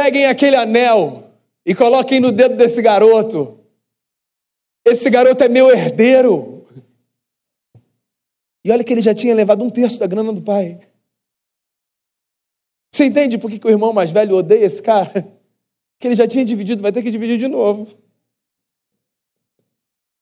Peguem 0.00 0.26
aquele 0.26 0.54
anel 0.54 1.28
e 1.66 1.74
coloquem 1.74 2.20
no 2.20 2.30
dedo 2.30 2.56
desse 2.56 2.80
garoto. 2.80 3.58
Esse 4.84 5.10
garoto 5.10 5.42
é 5.42 5.48
meu 5.48 5.72
herdeiro. 5.72 6.64
E 8.64 8.70
olha 8.70 8.84
que 8.84 8.92
ele 8.92 9.00
já 9.00 9.12
tinha 9.12 9.34
levado 9.34 9.64
um 9.64 9.68
terço 9.68 9.98
da 9.98 10.06
grana 10.06 10.32
do 10.32 10.40
pai. 10.40 10.78
Você 12.94 13.06
entende 13.06 13.38
por 13.38 13.50
que, 13.50 13.58
que 13.58 13.66
o 13.66 13.70
irmão 13.70 13.92
mais 13.92 14.12
velho 14.12 14.36
odeia 14.36 14.64
esse 14.64 14.80
cara? 14.80 15.36
Que 15.98 16.06
ele 16.06 16.14
já 16.14 16.28
tinha 16.28 16.44
dividido, 16.44 16.80
vai 16.80 16.92
ter 16.92 17.02
que 17.02 17.10
dividir 17.10 17.36
de 17.36 17.48
novo. 17.48 17.88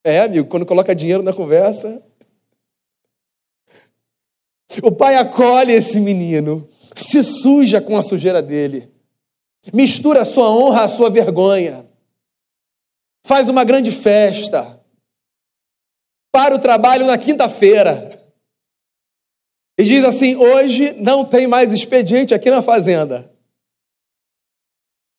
É, 0.03 0.21
amigo, 0.21 0.49
quando 0.49 0.65
coloca 0.65 0.95
dinheiro 0.95 1.23
na 1.23 1.35
conversa. 1.35 2.03
O 4.83 4.91
pai 4.91 5.17
acolhe 5.17 5.75
esse 5.75 6.01
menino, 6.01 6.67
se 6.95 7.23
suja 7.23 7.79
com 7.79 7.99
a 7.99 8.03
sujeira 8.03 8.41
dele, 8.41 8.96
mistura 9.73 10.23
a 10.23 10.25
sua 10.25 10.51
honra 10.51 10.85
à 10.85 10.89
sua 10.89 11.11
vergonha, 11.11 11.87
faz 13.25 13.49
uma 13.49 13.65
grande 13.65 13.91
festa, 13.91 14.77
para 16.33 16.55
o 16.55 16.59
trabalho 16.59 17.07
na 17.07 17.17
quinta-feira. 17.17 18.13
E 19.79 19.85
diz 19.85 20.05
assim: 20.05 20.37
hoje 20.37 20.93
não 20.93 21.25
tem 21.25 21.47
mais 21.47 21.73
expediente 21.73 22.35
aqui 22.35 22.51
na 22.51 22.61
fazenda. 22.61 23.33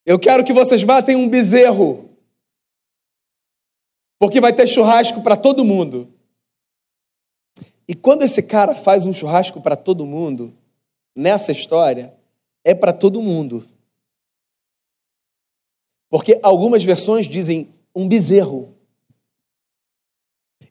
Eu 0.06 0.20
quero 0.20 0.44
que 0.44 0.54
vocês 0.54 0.84
matem 0.84 1.16
um 1.16 1.28
bezerro, 1.28 2.10
porque 4.20 4.40
vai 4.40 4.54
ter 4.54 4.68
churrasco 4.68 5.22
para 5.22 5.36
todo 5.36 5.66
mundo. 5.66 6.14
E 7.88 7.96
quando 7.96 8.24
esse 8.24 8.44
cara 8.44 8.76
faz 8.76 9.06
um 9.06 9.14
churrasco 9.14 9.60
para 9.60 9.76
todo 9.76 10.06
mundo, 10.06 10.56
nessa 11.16 11.52
história, 11.52 12.14
é 12.64 12.76
para 12.76 12.94
todo 12.94 13.22
mundo. 13.22 13.68
Porque 16.10 16.39
algumas 16.41 16.84
versões 16.84 17.28
dizem 17.28 17.74
um 17.96 18.08
bezerro. 18.08 18.76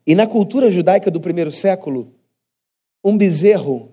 E 0.05 0.15
na 0.15 0.25
cultura 0.25 0.71
judaica 0.71 1.11
do 1.11 1.19
primeiro 1.19 1.51
século, 1.51 2.13
um 3.03 3.17
bezerro 3.17 3.91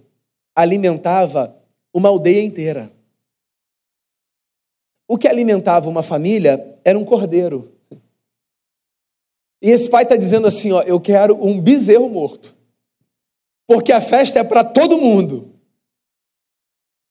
alimentava 0.54 1.56
uma 1.92 2.08
aldeia 2.08 2.42
inteira. 2.42 2.90
O 5.06 5.18
que 5.18 5.28
alimentava 5.28 5.88
uma 5.88 6.02
família 6.02 6.78
era 6.84 6.98
um 6.98 7.04
cordeiro. 7.04 7.72
E 9.60 9.70
esse 9.70 9.88
pai 9.88 10.04
está 10.04 10.16
dizendo 10.16 10.46
assim: 10.46 10.72
ó, 10.72 10.82
eu 10.82 11.00
quero 11.00 11.34
um 11.44 11.60
bezerro 11.60 12.08
morto. 12.08 12.56
Porque 13.66 13.92
a 13.92 14.00
festa 14.00 14.38
é 14.38 14.44
para 14.44 14.62
todo 14.62 14.98
mundo. 14.98 15.53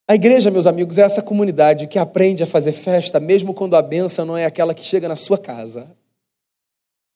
A 0.08 0.16
igreja, 0.16 0.52
meus 0.52 0.68
amigos, 0.68 0.98
é 0.98 1.02
essa 1.02 1.22
comunidade 1.22 1.88
que 1.88 1.98
aprende 1.98 2.44
a 2.44 2.48
fazer 2.48 2.74
festa, 2.74 3.20
mesmo 3.20 3.54
quando 3.54 3.76
a 3.76 3.82
bênção 3.82 4.26
não 4.26 4.38
é 4.38 4.46
aquela 4.46 4.74
que 4.74 4.84
chega 4.84 5.08
na 5.08 5.16
sua 5.16 5.38
casa. 5.38 5.88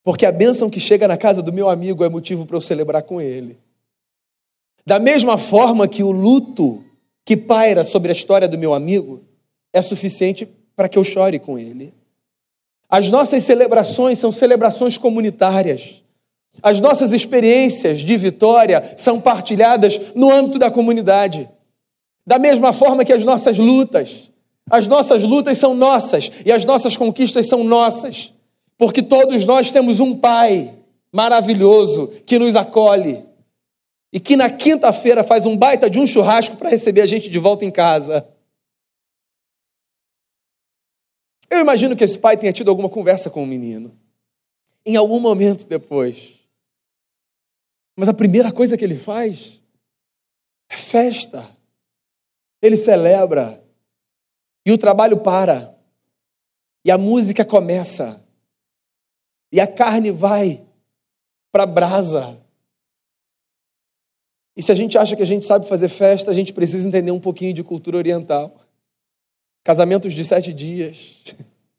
Porque 0.04 0.26
a 0.26 0.32
bênção 0.32 0.70
que 0.70 0.80
chega 0.80 1.06
na 1.06 1.18
casa 1.18 1.42
do 1.42 1.52
meu 1.52 1.68
amigo 1.68 2.04
é 2.04 2.10
motivo 2.10 2.46
para 2.46 2.56
eu 2.56 2.62
celebrar 2.62 3.04
com 3.04 3.20
ele. 3.20 3.58
Da 4.86 5.00
mesma 5.00 5.38
forma 5.38 5.86
que 5.86 6.02
o 6.02 6.12
luto 6.12 6.82
que 7.26 7.36
paira 7.36 7.84
sobre 7.84 8.10
a 8.10 8.16
história 8.16 8.48
do 8.48 8.58
meu 8.58 8.74
amigo 8.74 9.22
é 9.74 9.82
suficiente 9.82 10.48
para 10.78 10.88
que 10.88 10.98
eu 10.98 11.04
chore 11.04 11.40
com 11.40 11.60
ele. 11.60 11.94
As 12.88 13.10
nossas 13.10 13.44
celebrações 13.44 14.18
são 14.18 14.32
celebrações 14.32 14.98
comunitárias. 14.98 16.02
As 16.64 16.80
nossas 16.80 17.12
experiências 17.12 18.00
de 18.00 18.16
vitória 18.16 18.94
são 18.96 19.20
partilhadas 19.20 20.00
no 20.16 20.32
âmbito 20.32 20.58
da 20.58 20.72
comunidade. 20.72 21.50
Da 22.28 22.38
mesma 22.38 22.74
forma 22.74 23.06
que 23.06 23.14
as 23.14 23.24
nossas 23.24 23.58
lutas. 23.58 24.30
As 24.70 24.86
nossas 24.86 25.24
lutas 25.24 25.58
são 25.58 25.74
nossas 25.74 26.30
e 26.46 26.52
as 26.52 26.66
nossas 26.66 26.98
conquistas 26.98 27.48
são 27.48 27.64
nossas. 27.64 28.34
Porque 28.78 29.02
todos 29.02 29.46
nós 29.46 29.72
temos 29.72 30.02
um 30.02 30.14
Pai 30.14 30.76
maravilhoso 31.10 32.10
que 32.26 32.38
nos 32.38 32.54
acolhe 32.58 33.26
e 34.12 34.20
que 34.20 34.36
na 34.36 34.50
quinta-feira 34.50 35.24
faz 35.24 35.46
um 35.46 35.56
baita 35.56 35.90
de 35.90 36.00
um 36.00 36.06
churrasco 36.06 36.58
para 36.58 36.70
receber 36.70 37.00
a 37.00 37.06
gente 37.06 37.30
de 37.30 37.40
volta 37.40 37.64
em 37.64 37.72
casa. 37.72 38.28
Eu 41.50 41.60
imagino 41.60 41.96
que 41.96 42.04
esse 42.04 42.20
pai 42.20 42.36
tenha 42.36 42.52
tido 42.52 42.70
alguma 42.70 42.90
conversa 42.90 43.30
com 43.30 43.42
o 43.42 43.48
menino, 43.48 43.98
em 44.86 44.98
algum 44.98 45.20
momento 45.20 45.66
depois. 45.66 46.36
Mas 47.96 48.10
a 48.10 48.14
primeira 48.14 48.52
coisa 48.52 48.78
que 48.78 48.84
ele 48.84 48.98
faz 48.98 49.62
é 50.70 50.76
festa. 50.76 51.57
Ele 52.62 52.78
celebra. 52.78 53.64
E 54.66 54.72
o 54.72 54.78
trabalho 54.78 55.18
para. 55.18 55.76
E 56.84 56.92
a 56.92 56.98
música 56.98 57.46
começa. 57.46 58.24
E 59.52 59.60
a 59.60 59.68
carne 59.68 60.12
vai 60.12 60.66
para 61.52 61.64
a 61.64 61.68
brasa. 61.68 62.38
E 64.56 64.64
se 64.64 64.72
a 64.72 64.76
gente 64.76 64.98
acha 64.98 65.16
que 65.16 65.22
a 65.22 65.26
gente 65.26 65.46
sabe 65.46 65.68
fazer 65.68 65.88
festa, 65.88 66.32
a 66.32 66.34
gente 66.34 66.52
precisa 66.52 66.88
entender 66.88 67.12
um 67.12 67.20
pouquinho 67.20 67.54
de 67.54 67.64
cultura 67.64 67.98
oriental. 67.98 68.60
Casamentos 69.64 70.14
de 70.14 70.24
sete 70.26 70.54
dias, 70.54 71.24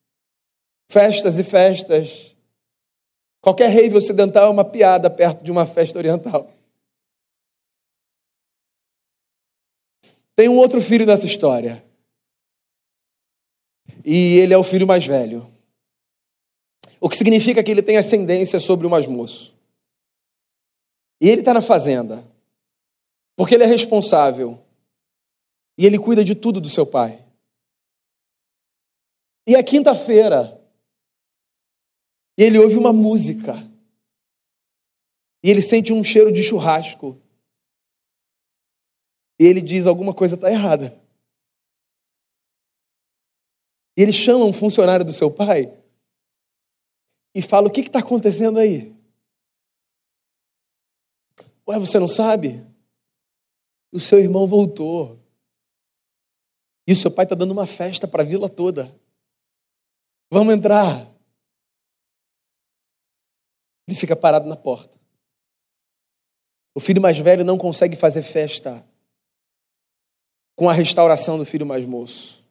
festas 0.91 1.39
e 1.39 1.43
festas. 1.43 2.37
Qualquer 3.41 3.69
rave 3.71 3.97
ocidental 3.97 4.47
é 4.47 4.51
uma 4.51 4.65
piada 4.65 5.11
perto 5.11 5.45
de 5.45 5.51
uma 5.51 5.67
festa 5.67 5.99
oriental. 5.99 6.51
Tem 10.39 10.49
um 10.49 10.57
outro 10.57 10.81
filho 10.81 11.05
nessa 11.05 11.27
história. 11.27 11.85
E 14.05 14.37
ele 14.37 14.55
é 14.55 14.57
o 14.57 14.63
filho 14.63 14.87
mais 14.87 15.05
velho. 15.05 15.53
O 17.01 17.09
que 17.09 17.17
significa 17.17 17.61
que 17.61 17.69
ele 17.73 17.83
tem 17.83 17.97
ascendência 17.97 18.61
sobre 18.61 18.87
o 18.87 18.91
mais 18.91 19.05
moço. 19.05 19.53
E 21.21 21.29
ele 21.29 21.41
está 21.41 21.53
na 21.53 21.61
fazenda. 21.61 22.25
Porque 23.35 23.57
ele 23.57 23.65
é 23.65 23.67
responsável. 23.67 24.65
E 25.77 25.85
ele 25.85 25.99
cuida 25.99 26.23
de 26.23 26.37
tudo 26.37 26.61
do 26.61 26.69
seu 26.69 26.87
pai. 26.87 27.27
E 29.45 29.57
é 29.57 29.63
quinta-feira. 29.65 30.57
E 32.39 32.45
ele 32.45 32.61
ouve 32.61 32.77
uma 32.77 32.93
música. 32.93 33.55
E 35.43 35.51
ele 35.51 35.63
sente 35.63 35.93
um 35.93 36.05
cheiro 36.05 36.31
de 36.31 36.45
churrasco. 36.45 37.21
E 39.39 39.45
ele 39.45 39.61
diz: 39.61 39.87
alguma 39.87 40.13
coisa 40.13 40.35
está 40.35 40.51
errada. 40.51 41.01
E 43.97 44.03
ele 44.03 44.13
chama 44.13 44.45
um 44.45 44.53
funcionário 44.53 45.05
do 45.05 45.13
seu 45.13 45.31
pai 45.31 45.73
e 47.35 47.41
fala: 47.41 47.69
O 47.69 47.71
que 47.71 47.81
está 47.81 48.01
acontecendo 48.01 48.59
aí? 48.59 48.95
Ué, 51.69 51.79
você 51.79 51.99
não 51.99 52.09
sabe? 52.09 52.67
O 53.93 54.01
seu 54.01 54.19
irmão 54.19 54.47
voltou. 54.47 55.19
E 56.87 56.93
o 56.93 56.97
seu 56.97 57.11
pai 57.11 57.25
está 57.27 57.35
dando 57.35 57.51
uma 57.53 57.67
festa 57.67 58.09
para 58.09 58.23
a 58.23 58.27
vila 58.27 58.49
toda. 58.49 58.95
Vamos 60.31 60.55
entrar. 60.55 61.07
Ele 63.87 63.97
fica 63.97 64.17
parado 64.17 64.49
na 64.49 64.57
porta. 64.57 64.99
O 66.75 66.81
filho 66.81 67.01
mais 67.01 67.19
velho 67.19 67.45
não 67.45 67.59
consegue 67.59 67.97
fazer 67.97 68.23
festa 68.23 68.88
com 70.59 70.69
a 70.69 70.73
restauração 70.73 71.39
do 71.39 71.45
filho 71.45 71.65
mais 71.65 71.85
moço. 71.85 72.45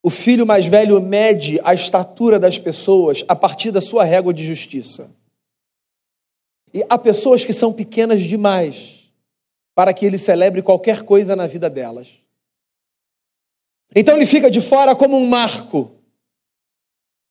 O 0.00 0.08
filho 0.08 0.46
mais 0.46 0.64
velho 0.64 1.00
mede 1.00 1.58
a 1.64 1.74
estatura 1.74 2.38
das 2.38 2.56
pessoas 2.56 3.24
a 3.26 3.34
partir 3.34 3.72
da 3.72 3.80
sua 3.80 4.04
régua 4.04 4.32
de 4.32 4.44
justiça. 4.44 5.10
E 6.72 6.84
há 6.88 6.96
pessoas 6.96 7.44
que 7.44 7.52
são 7.52 7.72
pequenas 7.72 8.20
demais 8.20 9.10
para 9.74 9.92
que 9.92 10.06
ele 10.06 10.18
celebre 10.18 10.62
qualquer 10.62 11.02
coisa 11.02 11.34
na 11.34 11.48
vida 11.48 11.68
delas. 11.68 12.12
Então 13.92 14.16
ele 14.16 14.24
fica 14.24 14.48
de 14.48 14.60
fora 14.60 14.94
como 14.94 15.16
um 15.16 15.26
marco, 15.26 15.90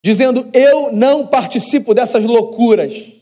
dizendo: 0.03 0.49
Eu 0.53 0.91
não 0.91 1.25
participo 1.25 1.93
dessas 1.93 2.25
loucuras. 2.25 3.13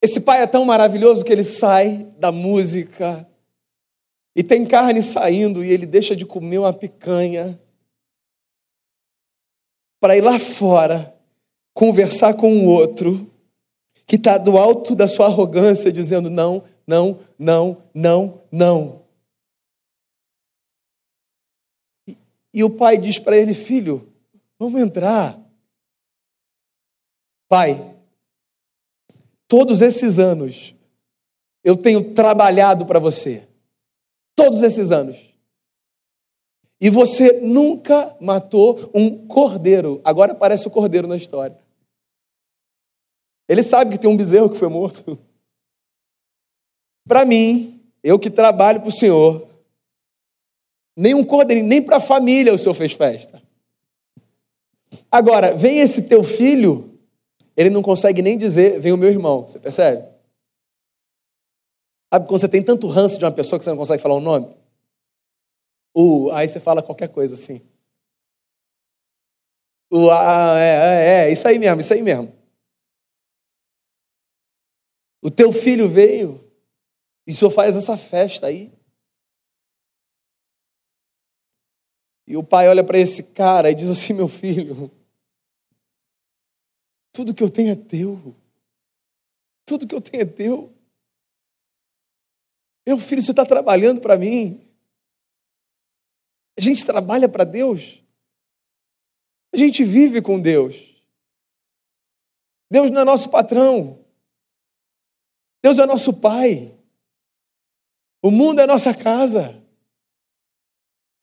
Esse 0.00 0.20
pai 0.20 0.42
é 0.42 0.46
tão 0.46 0.64
maravilhoso 0.64 1.24
que 1.24 1.32
ele 1.32 1.44
sai 1.44 2.04
da 2.18 2.30
música 2.30 3.28
e 4.34 4.44
tem 4.44 4.64
carne 4.64 5.02
saindo 5.02 5.64
e 5.64 5.70
ele 5.70 5.86
deixa 5.86 6.14
de 6.14 6.24
comer 6.24 6.58
uma 6.58 6.72
picanha 6.72 7.60
para 10.00 10.16
ir 10.16 10.20
lá 10.20 10.38
fora 10.38 11.14
conversar 11.74 12.34
com 12.34 12.58
o 12.58 12.66
outro 12.66 13.28
que 14.06 14.16
está 14.16 14.38
do 14.38 14.56
alto 14.56 14.94
da 14.94 15.08
sua 15.08 15.26
arrogância 15.26 15.92
dizendo 15.92 16.30
não, 16.30 16.64
não, 16.86 17.20
não, 17.38 17.82
não, 17.92 18.42
não. 18.50 19.02
E, 22.06 22.16
e 22.54 22.64
o 22.64 22.70
pai 22.70 22.96
diz 22.96 23.18
para 23.18 23.36
ele: 23.36 23.54
Filho, 23.54 24.12
vamos 24.58 24.80
entrar. 24.80 25.38
Pai, 27.48 27.87
todos 29.48 29.82
esses 29.82 30.18
anos 30.18 30.74
eu 31.64 31.76
tenho 31.76 32.14
trabalhado 32.14 32.86
para 32.86 33.00
você. 33.00 33.48
Todos 34.36 34.62
esses 34.62 34.92
anos. 34.92 35.16
E 36.80 36.88
você 36.88 37.40
nunca 37.40 38.16
matou 38.20 38.90
um 38.94 39.26
cordeiro. 39.26 40.00
Agora 40.04 40.32
aparece 40.32 40.68
o 40.68 40.70
cordeiro 40.70 41.08
na 41.08 41.16
história. 41.16 41.58
Ele 43.48 43.62
sabe 43.62 43.92
que 43.92 43.98
tem 43.98 44.08
um 44.08 44.16
bezerro 44.16 44.48
que 44.48 44.56
foi 44.56 44.68
morto. 44.68 45.18
Para 47.06 47.24
mim, 47.24 47.82
eu 48.02 48.18
que 48.18 48.30
trabalho 48.30 48.80
para 48.80 48.90
o 48.90 48.92
Senhor, 48.92 49.48
nem 50.96 51.14
um 51.14 51.24
cordeirinho, 51.24 51.66
nem 51.66 51.82
para 51.82 51.96
a 51.96 52.00
família 52.00 52.52
o 52.52 52.58
Senhor 52.58 52.74
fez 52.74 52.92
festa. 52.92 53.42
Agora, 55.10 55.54
vem 55.54 55.80
esse 55.80 56.02
teu 56.02 56.22
filho, 56.22 56.87
ele 57.58 57.70
não 57.70 57.82
consegue 57.82 58.22
nem 58.22 58.38
dizer, 58.38 58.78
vem 58.78 58.92
o 58.92 58.96
meu 58.96 59.08
irmão, 59.08 59.42
você 59.42 59.58
percebe? 59.58 60.08
Sabe 62.08 62.28
quando 62.28 62.40
você 62.40 62.48
tem 62.48 62.62
tanto 62.62 62.86
ranço 62.86 63.18
de 63.18 63.24
uma 63.24 63.32
pessoa 63.32 63.58
que 63.58 63.64
você 63.64 63.70
não 63.70 63.76
consegue 63.76 64.00
falar 64.00 64.14
o 64.14 64.20
nome? 64.20 64.56
O, 65.92 66.30
aí 66.30 66.48
você 66.48 66.60
fala 66.60 66.84
qualquer 66.84 67.08
coisa 67.08 67.34
assim. 67.34 67.60
O, 69.90 70.08
ah, 70.08 70.56
é, 70.56 71.24
é, 71.24 71.26
é, 71.26 71.32
isso 71.32 71.48
aí 71.48 71.58
mesmo, 71.58 71.80
isso 71.80 71.92
aí 71.92 72.00
mesmo. 72.00 72.32
O 75.20 75.28
teu 75.28 75.50
filho 75.50 75.88
veio 75.88 76.48
e 77.26 77.34
só 77.34 77.50
faz 77.50 77.76
essa 77.76 77.96
festa 77.96 78.46
aí. 78.46 78.72
E 82.24 82.36
o 82.36 82.44
pai 82.44 82.68
olha 82.68 82.84
para 82.84 82.98
esse 82.98 83.32
cara 83.32 83.68
e 83.68 83.74
diz 83.74 83.90
assim: 83.90 84.12
Meu 84.12 84.28
filho, 84.28 84.92
tudo 87.18 87.34
que 87.34 87.42
eu 87.42 87.50
tenho 87.50 87.72
é 87.72 87.74
teu. 87.74 88.32
Tudo 89.66 89.88
que 89.88 89.94
eu 89.96 90.00
tenho 90.00 90.22
é 90.22 90.24
teu. 90.24 90.72
Meu 92.86 92.96
filho, 92.96 93.20
você 93.20 93.32
está 93.32 93.44
trabalhando 93.44 94.00
para 94.00 94.16
mim? 94.16 94.64
A 96.56 96.60
gente 96.60 96.86
trabalha 96.86 97.28
para 97.28 97.42
Deus? 97.42 98.00
A 99.52 99.56
gente 99.56 99.82
vive 99.82 100.22
com 100.22 100.40
Deus. 100.40 100.76
Deus 102.70 102.88
não 102.88 103.00
é 103.00 103.04
nosso 103.04 103.28
patrão. 103.30 103.98
Deus 105.60 105.80
é 105.80 105.86
nosso 105.86 106.12
pai. 106.20 106.72
O 108.22 108.30
mundo 108.30 108.60
é 108.60 108.66
nossa 108.66 108.94
casa, 108.94 109.60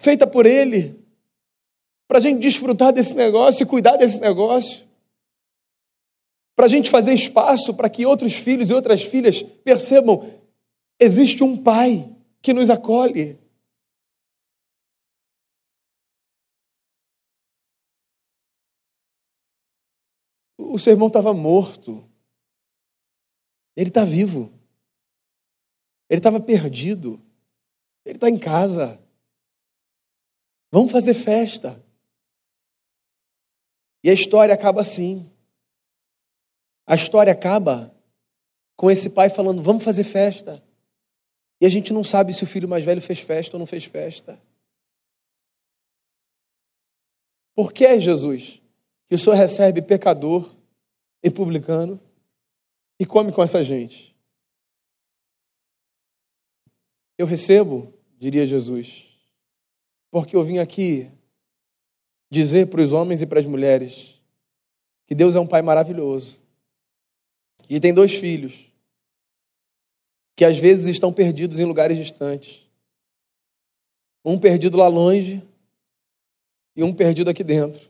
feita 0.02 0.28
por 0.28 0.46
Ele, 0.46 1.02
para 2.06 2.18
a 2.18 2.22
gente 2.22 2.42
desfrutar 2.42 2.92
desse 2.92 3.14
negócio 3.14 3.64
e 3.64 3.66
cuidar 3.66 3.96
desse 3.96 4.20
negócio, 4.20 4.85
para 6.56 6.65
a 6.65 6.70
gente 6.70 6.89
fazer 6.89 7.13
espaço 7.13 7.74
para 7.74 7.89
que 7.89 8.06
outros 8.06 8.34
filhos 8.34 8.70
e 8.70 8.74
outras 8.74 9.04
filhas 9.04 9.41
percebam: 9.41 10.22
existe 11.00 11.44
um 11.44 11.62
pai 11.62 12.15
que 12.41 12.54
nos 12.54 12.70
acolhe. 12.70 13.38
O 20.58 20.80
seu 20.80 20.91
irmão 20.91 21.08
estava 21.08 21.34
morto. 21.34 22.10
Ele 23.76 23.89
está 23.89 24.04
vivo. 24.04 24.52
Ele 26.10 26.20
estava 26.20 26.39
perdido. 26.39 27.22
Ele 28.06 28.15
está 28.15 28.30
em 28.30 28.38
casa. 28.38 29.02
Vamos 30.72 30.91
fazer 30.91 31.13
festa. 31.13 31.84
E 34.04 34.10
a 34.10 34.13
história 34.13 34.54
acaba 34.54 34.82
assim. 34.82 35.30
A 36.86 36.95
história 36.95 37.34
acaba 37.34 37.95
com 38.76 38.91
esse 38.91 39.10
pai 39.10 39.30
falando: 39.30 39.62
vamos 39.62 39.84
fazer 39.84 40.04
festa. 40.04 40.63
E 41.60 41.65
a 41.65 41.69
gente 41.69 41.93
não 41.93 42.04
sabe 42.04 42.34
se 42.34 42.43
o 42.43 42.48
filho 42.48 42.67
mais 42.67 42.84
velho 42.84 43.02
fez 43.02 43.19
festa 43.19 43.56
ou 43.56 43.60
não 43.60 43.65
fez 43.65 43.86
festa. 43.86 44.41
Por 47.56 47.71
que, 47.71 48.00
Jesus, 48.00 48.62
que 49.08 49.15
o 49.15 49.17
Senhor 49.17 49.36
recebe 49.36 49.82
pecador 49.82 50.54
e 51.24 51.32
publicano 51.32 52.00
e 53.00 53.06
come 53.06 53.32
com 53.32 53.41
essa 53.41 53.63
gente? 53.63 54.13
Eu 57.17 57.26
recebo, 57.26 57.93
diria 58.19 58.45
Jesus, 58.45 59.08
porque 60.12 60.36
eu 60.36 60.43
vim 60.43 60.58
aqui 60.58 61.10
dizer 62.30 62.67
para 62.67 62.82
os 62.82 62.91
homens 62.91 63.21
e 63.21 63.26
para 63.26 63.39
as 63.39 63.45
mulheres 63.45 64.21
que 65.08 65.15
Deus 65.15 65.36
é 65.36 65.39
um 65.39 65.48
Pai 65.48 65.62
maravilhoso, 65.62 66.38
que 67.67 67.80
tem 67.80 67.93
dois 67.93 68.13
filhos, 68.13 68.71
que 70.36 70.45
às 70.45 70.58
vezes 70.58 70.88
estão 70.88 71.12
perdidos 71.12 71.60
em 71.60 71.65
lugares 71.65 71.97
distantes. 71.97 72.69
Um 74.23 74.39
perdido 74.39 74.78
lá 74.78 74.88
longe 74.88 75.43
e 76.75 76.84
um 76.84 76.93
perdido 76.93 77.30
aqui 77.30 77.43
dentro. 77.43 77.89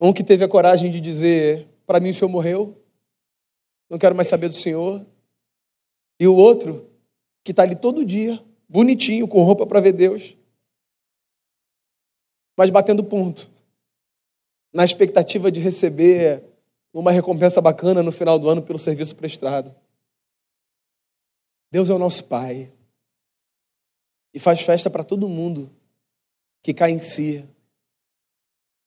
Um 0.00 0.12
que 0.12 0.24
teve 0.24 0.44
a 0.44 0.48
coragem 0.48 0.90
de 0.90 1.00
dizer: 1.00 1.68
Para 1.86 2.00
mim 2.00 2.10
o 2.10 2.14
Senhor 2.14 2.30
morreu, 2.30 2.76
não 3.88 3.98
quero 3.98 4.14
mais 4.14 4.28
saber 4.28 4.48
do 4.48 4.56
Senhor. 4.56 5.04
E 6.18 6.26
o 6.26 6.34
outro 6.34 6.88
que 7.42 7.52
está 7.52 7.62
ali 7.62 7.74
todo 7.74 8.04
dia, 8.04 8.42
bonitinho, 8.68 9.26
com 9.26 9.42
roupa 9.42 9.66
para 9.66 9.80
ver 9.80 9.92
Deus, 9.92 10.36
mas 12.56 12.68
batendo 12.68 13.02
ponto, 13.02 13.50
na 14.72 14.84
expectativa 14.84 15.50
de 15.50 15.60
receber 15.60 16.44
uma 16.92 17.12
recompensa 17.12 17.60
bacana 17.60 18.02
no 18.02 18.10
final 18.10 18.38
do 18.38 18.48
ano 18.48 18.62
pelo 18.62 18.78
serviço 18.78 19.14
prestado. 19.14 19.74
Deus 21.70 21.88
é 21.88 21.94
o 21.94 21.98
nosso 21.98 22.24
Pai 22.24 22.72
e 24.34 24.40
faz 24.40 24.60
festa 24.60 24.90
para 24.90 25.04
todo 25.04 25.28
mundo 25.28 25.70
que 26.62 26.74
cai 26.74 26.90
em 26.90 27.00
si 27.00 27.48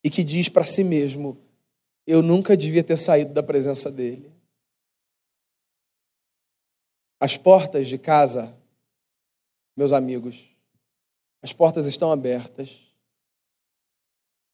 e 0.04 0.10
que 0.10 0.24
diz 0.24 0.50
para 0.50 0.66
si 0.66 0.84
mesmo: 0.84 1.38
Eu 2.06 2.22
nunca 2.22 2.58
devia 2.58 2.84
ter 2.84 2.98
saído 2.98 3.34
da 3.34 3.42
presença 3.42 3.90
dEle. 3.90 4.32
As 7.20 7.38
portas 7.38 7.88
de 7.88 7.98
casa, 7.98 8.54
meus 9.78 9.94
amigos, 9.94 10.50
as 11.42 11.54
portas 11.54 11.88
estão 11.88 12.12
abertas. 12.12 12.82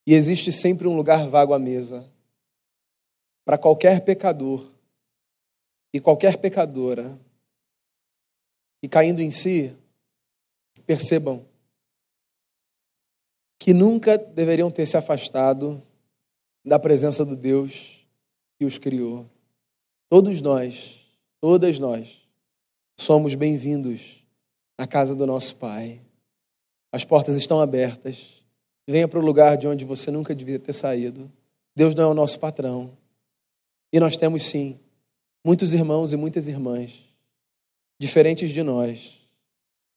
E 0.06 0.14
existe 0.14 0.52
sempre 0.52 0.88
um 0.88 0.96
lugar 0.96 1.28
vago 1.28 1.54
à 1.54 1.60
mesa 1.60 2.10
para 3.50 3.58
qualquer 3.58 4.02
pecador 4.02 4.64
e 5.92 6.00
qualquer 6.00 6.38
pecadora 6.38 7.20
que 8.80 8.88
caindo 8.88 9.24
em 9.24 9.32
si 9.32 9.76
percebam 10.86 11.44
que 13.58 13.74
nunca 13.74 14.20
deveriam 14.20 14.70
ter 14.70 14.86
se 14.86 14.98
afastado 14.98 15.82
da 16.64 16.78
presença 16.78 17.26
do 17.26 17.36
Deus 17.36 18.08
que 18.60 18.66
os 18.66 18.78
criou. 18.78 19.28
Todos 20.08 20.42
nós, 20.42 21.10
todas 21.42 21.80
nós, 21.80 22.22
somos 23.00 23.34
bem-vindos 23.34 24.24
na 24.78 24.86
casa 24.86 25.16
do 25.16 25.26
nosso 25.26 25.56
Pai. 25.56 26.00
As 26.92 27.04
portas 27.04 27.36
estão 27.36 27.60
abertas. 27.60 28.46
Venha 28.88 29.08
para 29.08 29.18
o 29.18 29.26
lugar 29.26 29.58
de 29.58 29.68
onde 29.68 29.86
você 29.86 30.12
nunca 30.12 30.36
devia 30.36 30.60
ter 30.60 30.74
saído. 30.74 31.32
Deus 31.76 31.96
não 31.96 32.04
é 32.04 32.08
o 32.12 32.14
nosso 32.14 32.40
patrão. 32.40 32.99
E 33.92 34.00
nós 34.00 34.16
temos, 34.16 34.44
sim, 34.44 34.80
muitos 35.44 35.74
irmãos 35.74 36.14
e 36.14 36.18
muitas 36.18 36.48
irmãs, 36.48 37.04
diferentes 38.00 38.52
de 38.52 38.64
nós, 38.64 39.28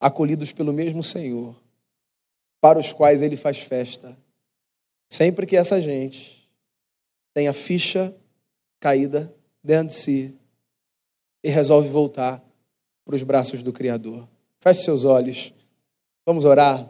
acolhidos 0.01 0.53
pelo 0.53 0.73
mesmo 0.73 1.03
Senhor, 1.03 1.55
para 2.61 2.79
os 2.79 2.93
quais 2.93 3.23
Ele 3.23 3.37
faz 3.37 3.59
festa. 3.59 4.17
Sempre 5.11 5.47
que 5.47 5.57
essa 5.57 5.81
gente 5.81 6.49
tem 7.35 7.49
a 7.49 7.53
ficha 7.53 8.15
caída 8.81 9.35
dentro 9.63 9.89
de 9.89 9.95
si 9.95 10.35
e 11.45 11.51
resolve 11.51 11.89
voltar 11.89 12.43
para 13.05 13.15
os 13.15 13.23
braços 13.23 13.63
do 13.63 13.73
Criador. 13.73 14.29
Feche 14.61 14.83
seus 14.83 15.05
olhos. 15.05 15.53
Vamos 16.25 16.45
orar. 16.45 16.89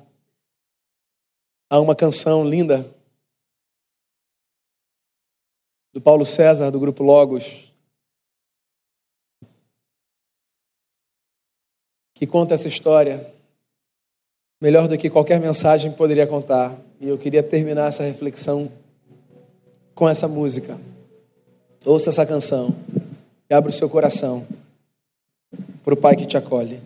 Há 1.71 1.81
uma 1.81 1.97
canção 1.97 2.47
linda 2.47 2.89
do 5.93 6.01
Paulo 6.01 6.25
César, 6.25 6.71
do 6.71 6.81
grupo 6.81 7.03
Logos, 7.03 7.73
que 12.15 12.27
conta 12.27 12.55
essa 12.55 12.69
história 12.69 13.33
melhor 14.61 14.87
do 14.87 14.97
que 14.97 15.11
qualquer 15.11 15.41
mensagem 15.41 15.91
poderia 15.91 16.27
contar. 16.27 16.79
E 17.01 17.09
eu 17.09 17.19
queria 17.19 17.43
terminar 17.43 17.89
essa 17.89 18.05
reflexão 18.05 18.71
com 19.93 20.09
essa 20.09 20.29
música. 20.29 20.81
Ouça 21.85 22.11
essa 22.11 22.25
canção 22.25 22.73
e 23.51 23.53
abra 23.53 23.71
o 23.71 23.73
seu 23.73 23.91
coração 23.91 24.47
para 25.83 25.95
o 25.95 25.97
Pai 25.97 26.15
que 26.15 26.25
te 26.25 26.37
acolhe. 26.37 26.81